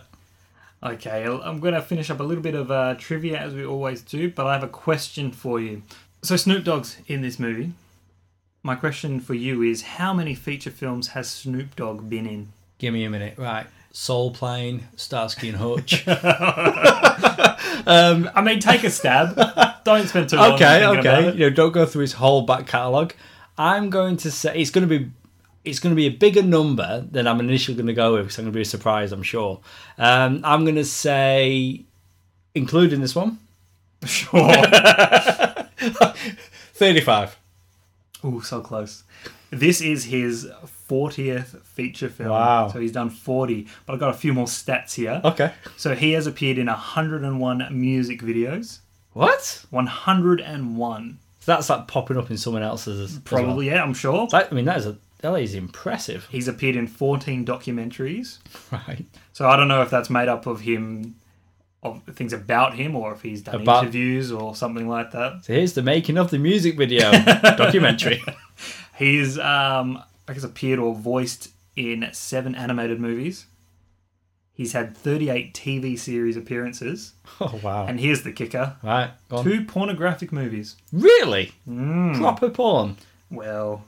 Okay, 0.81 1.25
I'm 1.25 1.59
going 1.59 1.75
to 1.75 1.83
finish 1.83 2.09
up 2.09 2.21
a 2.21 2.23
little 2.23 2.41
bit 2.41 2.55
of 2.55 2.71
uh, 2.71 2.95
trivia 2.97 3.37
as 3.37 3.53
we 3.53 3.67
always 3.67 4.01
do, 4.01 4.31
but 4.31 4.47
I 4.47 4.53
have 4.53 4.63
a 4.63 4.69
question 4.69 5.33
for 5.33 5.59
you. 5.59 5.83
So 6.23 6.37
Snoop 6.37 6.63
Dogg's 6.63 6.99
in 7.09 7.23
this 7.23 7.41
movie. 7.41 7.73
My 8.63 8.77
question 8.77 9.19
for 9.19 9.35
you 9.35 9.61
is 9.63 9.83
how 9.83 10.15
many 10.15 10.37
feature 10.37 10.71
films 10.71 11.09
has 11.09 11.29
Snoop 11.29 11.75
Dogg 11.75 12.09
been 12.09 12.29
in? 12.29 12.53
Give 12.79 12.95
me 12.95 13.05
a 13.05 13.11
minute. 13.11 13.37
Right. 13.37 13.67
Soul 13.93 14.31
Plane, 14.31 14.87
Starsky 14.97 15.49
and 15.49 15.59
Hutch. 15.59 16.07
um, 17.87 18.31
I 18.35 18.43
mean, 18.43 18.61
take 18.61 18.85
a 18.85 18.91
stab. 18.91 19.35
don't 19.85 20.07
spend 20.07 20.29
too 20.29 20.37
long. 20.37 20.53
Okay, 20.53 20.87
okay. 20.87 21.33
You 21.33 21.39
know, 21.39 21.51
don't 21.51 21.73
go 21.73 21.85
through 21.85 22.03
his 22.03 22.13
whole 22.13 22.43
back 22.43 22.67
catalogue. 22.67 23.15
I'm 23.57 23.91
going 23.91 24.17
to 24.19 24.31
say 24.31 24.61
it's 24.61 24.71
going 24.71 24.89
to 24.89 24.99
be 24.99 25.11
it's 25.65 25.81
going 25.81 25.91
to 25.91 25.97
be 25.97 26.07
a 26.07 26.11
bigger 26.11 26.43
number 26.43 27.05
than 27.11 27.27
I'm 27.27 27.41
initially 27.41 27.77
going 27.77 27.89
to 27.89 27.93
go 27.93 28.15
with 28.15 28.27
because 28.27 28.39
I'm 28.39 28.45
going 28.45 28.53
to 28.53 28.59
be 28.59 28.65
surprised. 28.65 29.13
I'm 29.13 29.23
sure. 29.23 29.61
Um, 29.99 30.41
I'm 30.45 30.65
going 30.65 30.77
to 30.77 30.85
say, 30.85 31.85
including 32.55 33.01
this 33.01 33.15
one. 33.15 33.39
Sure. 34.07 34.53
35. 36.75 37.37
Oh, 38.25 38.41
so 38.41 38.61
close. 38.61 39.05
This 39.51 39.81
is 39.81 40.05
his 40.05 40.49
40th 40.89 41.63
feature 41.63 42.09
film. 42.09 42.31
Wow. 42.31 42.69
So 42.69 42.81
he's 42.81 42.93
done 42.93 43.11
40. 43.11 43.67
But 43.87 43.93
I've 43.95 44.01
got 44.01 44.11
a 44.11 44.19
few 44.19 44.33
more 44.35 44.47
stats 44.47 44.95
here. 44.95 45.21
Okay. 45.25 45.53
So 45.77 45.95
he 45.95 46.13
has 46.13 46.27
appeared 46.27 46.59
in 46.59 46.67
101 46.67 47.69
music 47.71 48.21
videos. 48.21 48.81
What? 49.13 49.65
101. 49.71 51.19
So 51.41 51.53
that's 51.53 51.71
like 51.71 51.87
popping 51.87 52.17
up 52.17 52.31
in 52.31 52.37
someone 52.37 52.63
else's. 52.63 53.19
Probably, 53.21 53.67
well. 53.67 53.77
yeah, 53.77 53.83
I'm 53.83 53.95
sure. 53.95 54.27
That, 54.29 54.49
I 54.51 54.55
mean, 54.55 54.65
that 54.67 54.79
is 54.79 54.87
a 54.87 54.99
that 55.21 55.35
is 55.35 55.55
impressive. 55.55 56.29
He's 56.31 56.47
appeared 56.47 56.77
in 56.77 56.87
14 56.87 57.45
documentaries. 57.45 58.39
Right. 58.71 59.07
So 59.33 59.49
I 59.49 59.57
don't 59.57 59.69
know 59.69 59.83
if 59.83 59.91
that's 59.91 60.11
made 60.11 60.29
up 60.29 60.47
of 60.47 60.61
him 60.61 61.15
of 61.83 62.03
things 62.15 62.33
about 62.33 62.75
him 62.75 62.97
or 62.97 63.13
if 63.13 63.23
he's 63.23 63.43
done 63.43 63.63
about, 63.63 63.85
interviews 63.85 64.33
or 64.33 64.57
something 64.57 64.89
like 64.89 65.13
that. 65.13 65.45
So 65.45 65.53
here's 65.53 65.75
the 65.75 65.83
making 65.83 66.19
of 66.19 66.31
the 66.31 66.39
music 66.39 66.77
video 66.77 67.11
documentary. 67.57 68.23
He's 68.97 69.39
um 69.39 70.03
I 70.27 70.35
guess 70.35 70.45
appeared 70.45 70.79
or 70.79 70.95
voiced 70.95 71.51
in 71.77 72.09
seven 72.13 72.55
animated 72.55 73.01
movies. 73.01 73.47
He's 74.53 74.73
had 74.73 74.97
38 74.97 75.55
TV 75.55 75.97
series 75.99 76.37
appearances. 76.37 77.13
Oh 77.41 77.61
wow. 77.63 77.87
And 77.87 78.01
here's 78.01 78.23
the 78.25 78.33
kicker. 78.33 78.75
Right. 78.83 79.11
Two 79.43 79.65
pornographic 79.65 80.33
movies. 80.33 80.75
Really? 80.93 81.53
Mm. 81.69 82.19
Proper 82.19 82.51
porn. 82.51 82.97
Well, 83.31 83.85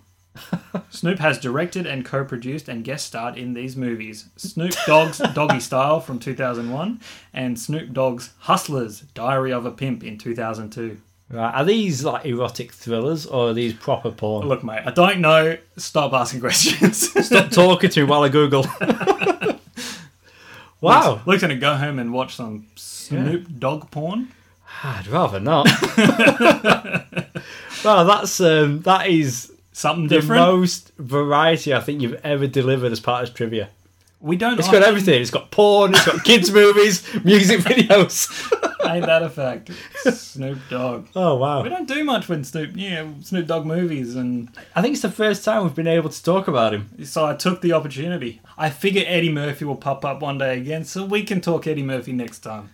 Snoop 0.91 1.19
has 1.19 1.39
directed 1.39 1.87
and 1.87 2.05
co-produced 2.05 2.69
and 2.69 2.85
guest 2.85 3.07
starred 3.07 3.37
in 3.37 3.55
these 3.55 3.77
movies: 3.77 4.27
Snoop 4.37 4.75
Dogg's 4.87 5.19
Doggy 5.19 5.61
Style 5.61 6.01
from 6.01 6.19
2001 6.19 7.01
and 7.33 7.59
Snoop 7.59 7.93
Dogg's 7.93 8.33
Hustlers: 8.41 9.01
Diary 9.15 9.53
of 9.53 9.67
a 9.67 9.71
Pimp 9.71 10.05
in 10.05 10.19
2002. 10.19 10.99
Right, 11.33 11.55
are 11.55 11.65
these 11.65 12.05
like 12.05 12.27
erotic 12.27 12.73
thrillers 12.73 13.25
or 13.25 13.51
are 13.51 13.53
these 13.53 13.73
proper 13.73 14.11
porn? 14.11 14.49
Look, 14.49 14.65
mate, 14.65 14.83
I 14.85 14.91
don't 14.91 15.21
know. 15.21 15.57
Stop 15.77 16.13
asking 16.13 16.41
questions. 16.41 17.09
Stop 17.27 17.51
talking 17.53 17.89
to 17.91 18.01
me 18.01 18.07
while 18.11 18.25
I 18.25 18.29
Google. 18.29 18.67
wow, 20.81 21.13
Luke's, 21.13 21.27
Luke's 21.27 21.43
gonna 21.43 21.55
go 21.55 21.77
home 21.77 22.01
and 22.01 22.13
watch 22.13 22.35
some 22.35 22.67
Snoop 22.75 23.43
yeah. 23.43 23.55
Dogg 23.61 23.93
porn. 23.93 24.33
I'd 24.83 25.07
rather 25.07 25.39
not. 25.39 25.67
well, 27.85 28.05
that's 28.05 28.41
um, 28.41 28.81
that 28.83 29.07
is 29.09 29.53
something 29.81 30.09
the 30.09 30.17
different. 30.17 30.41
most 30.43 30.93
variety 30.99 31.75
I 31.75 31.81
think 31.81 32.03
you've 32.03 32.21
ever 32.25 32.47
delivered 32.47 32.93
as 32.93 33.01
part 33.01 33.29
of 33.29 33.35
trivia. 33.35 33.71
We 34.21 34.37
don't. 34.37 34.59
It's 34.59 34.69
got 34.69 34.83
everything. 34.83 35.23
It's 35.23 35.31
got 35.31 35.51
porn. 35.51 35.95
It's 35.95 36.05
got 36.05 36.23
kids' 36.25 36.51
movies, 36.63 37.03
music 37.25 37.61
videos. 37.61 38.29
Ain't 38.87 39.07
that 39.07 39.23
a 39.23 39.31
fact? 39.31 39.71
Snoop 40.03 40.59
Dogg. 40.69 41.07
Oh 41.17 41.37
wow! 41.37 41.63
We 41.63 41.71
don't 41.71 41.89
do 41.89 42.05
much 42.05 42.29
with 42.29 42.45
Snoop, 42.45 42.73
yeah, 42.75 43.07
Snoop 43.23 43.47
Dogg 43.47 43.65
movies, 43.65 44.17
and 44.17 44.51
I 44.75 44.83
think 44.83 44.93
it's 44.93 45.03
the 45.03 45.11
first 45.11 45.43
time 45.45 45.63
we've 45.63 45.75
been 45.75 45.87
able 45.87 46.11
to 46.11 46.23
talk 46.23 46.49
about 46.49 46.75
him. 46.75 46.91
so 47.05 47.25
I 47.25 47.35
took 47.35 47.63
the 47.63 47.73
opportunity. 47.73 48.43
I 48.59 48.69
figure 48.69 49.05
Eddie 49.07 49.33
Murphy 49.33 49.65
will 49.65 49.77
pop 49.77 50.05
up 50.05 50.21
one 50.21 50.37
day 50.39 50.59
again, 50.59 50.85
so 50.85 51.05
we 51.05 51.23
can 51.23 51.41
talk 51.41 51.67
Eddie 51.67 51.83
Murphy 51.83 52.13
next 52.13 52.41
time. 52.41 52.71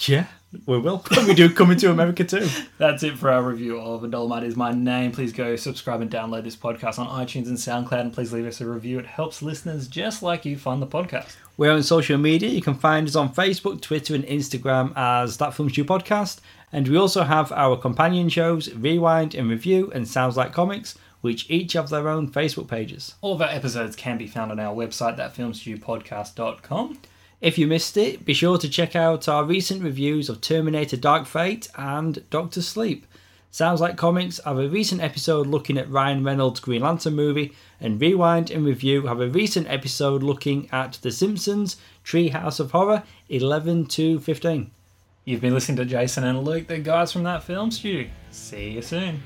Yeah, 0.00 0.26
we 0.66 0.78
will. 0.78 1.04
we 1.26 1.34
do 1.34 1.50
coming 1.50 1.76
to 1.78 1.90
America 1.90 2.24
too. 2.24 2.48
That's 2.78 3.02
it 3.02 3.18
for 3.18 3.30
our 3.30 3.42
review 3.42 3.78
of 3.78 4.02
A 4.04 4.08
Doll 4.08 4.28
Dolemite 4.28 4.44
is 4.44 4.56
My 4.56 4.72
Name. 4.72 5.12
Please 5.12 5.32
go 5.32 5.56
subscribe 5.56 6.00
and 6.00 6.10
download 6.10 6.44
this 6.44 6.56
podcast 6.56 6.98
on 6.98 7.06
iTunes 7.06 7.46
and 7.46 7.56
SoundCloud, 7.56 8.00
and 8.00 8.12
please 8.12 8.32
leave 8.32 8.46
us 8.46 8.60
a 8.60 8.66
review. 8.66 8.98
It 8.98 9.06
helps 9.06 9.42
listeners 9.42 9.88
just 9.88 10.22
like 10.22 10.44
you 10.44 10.56
find 10.56 10.80
the 10.80 10.86
podcast. 10.86 11.36
We're 11.56 11.72
on 11.72 11.82
social 11.82 12.18
media. 12.18 12.48
You 12.48 12.62
can 12.62 12.74
find 12.74 13.06
us 13.06 13.16
on 13.16 13.34
Facebook, 13.34 13.80
Twitter, 13.82 14.14
and 14.14 14.24
Instagram 14.24 14.92
as 14.96 15.36
That 15.36 15.54
Film 15.54 15.68
Stew 15.68 15.84
Podcast. 15.84 16.40
And 16.72 16.86
we 16.86 16.96
also 16.96 17.24
have 17.24 17.50
our 17.52 17.76
companion 17.76 18.28
shows, 18.28 18.72
Rewind 18.74 19.34
and 19.34 19.50
Review, 19.50 19.90
and 19.94 20.06
Sounds 20.06 20.36
Like 20.36 20.52
Comics, 20.52 20.96
which 21.20 21.50
each 21.50 21.72
have 21.74 21.88
their 21.90 22.08
own 22.08 22.30
Facebook 22.30 22.68
pages. 22.68 23.14
All 23.20 23.34
of 23.34 23.42
our 23.42 23.48
episodes 23.48 23.96
can 23.96 24.18
be 24.18 24.26
found 24.26 24.52
on 24.52 24.60
our 24.60 24.74
website, 24.74 25.18
thatfilmstewpodcast.com. 25.18 26.98
If 27.40 27.56
you 27.56 27.68
missed 27.68 27.96
it, 27.96 28.24
be 28.24 28.34
sure 28.34 28.58
to 28.58 28.68
check 28.68 28.96
out 28.96 29.28
our 29.28 29.44
recent 29.44 29.82
reviews 29.82 30.28
of 30.28 30.40
Terminator 30.40 30.96
Dark 30.96 31.24
Fate 31.24 31.68
and 31.76 32.28
Doctor 32.30 32.60
Sleep. 32.60 33.06
Sounds 33.52 33.80
Like 33.80 33.96
Comics 33.96 34.40
have 34.44 34.58
a 34.58 34.68
recent 34.68 35.00
episode 35.00 35.46
looking 35.46 35.78
at 35.78 35.88
Ryan 35.88 36.24
Reynolds' 36.24 36.58
Green 36.58 36.82
Lantern 36.82 37.14
movie, 37.14 37.54
and 37.80 38.00
Rewind 38.00 38.50
and 38.50 38.66
Review 38.66 39.06
have 39.06 39.20
a 39.20 39.28
recent 39.28 39.68
episode 39.68 40.22
looking 40.22 40.68
at 40.72 40.94
The 40.94 41.12
Simpsons 41.12 41.76
Treehouse 42.04 42.58
of 42.58 42.72
Horror 42.72 43.04
11 43.28 43.86
to 43.86 44.18
15. 44.18 44.72
You've 45.24 45.40
been 45.40 45.54
listening 45.54 45.76
to 45.76 45.84
Jason 45.84 46.24
and 46.24 46.42
Luke, 46.42 46.66
the 46.66 46.78
guys 46.78 47.12
from 47.12 47.22
That 47.22 47.44
Film 47.44 47.70
Stew. 47.70 48.08
See 48.32 48.70
you 48.70 48.82
soon. 48.82 49.22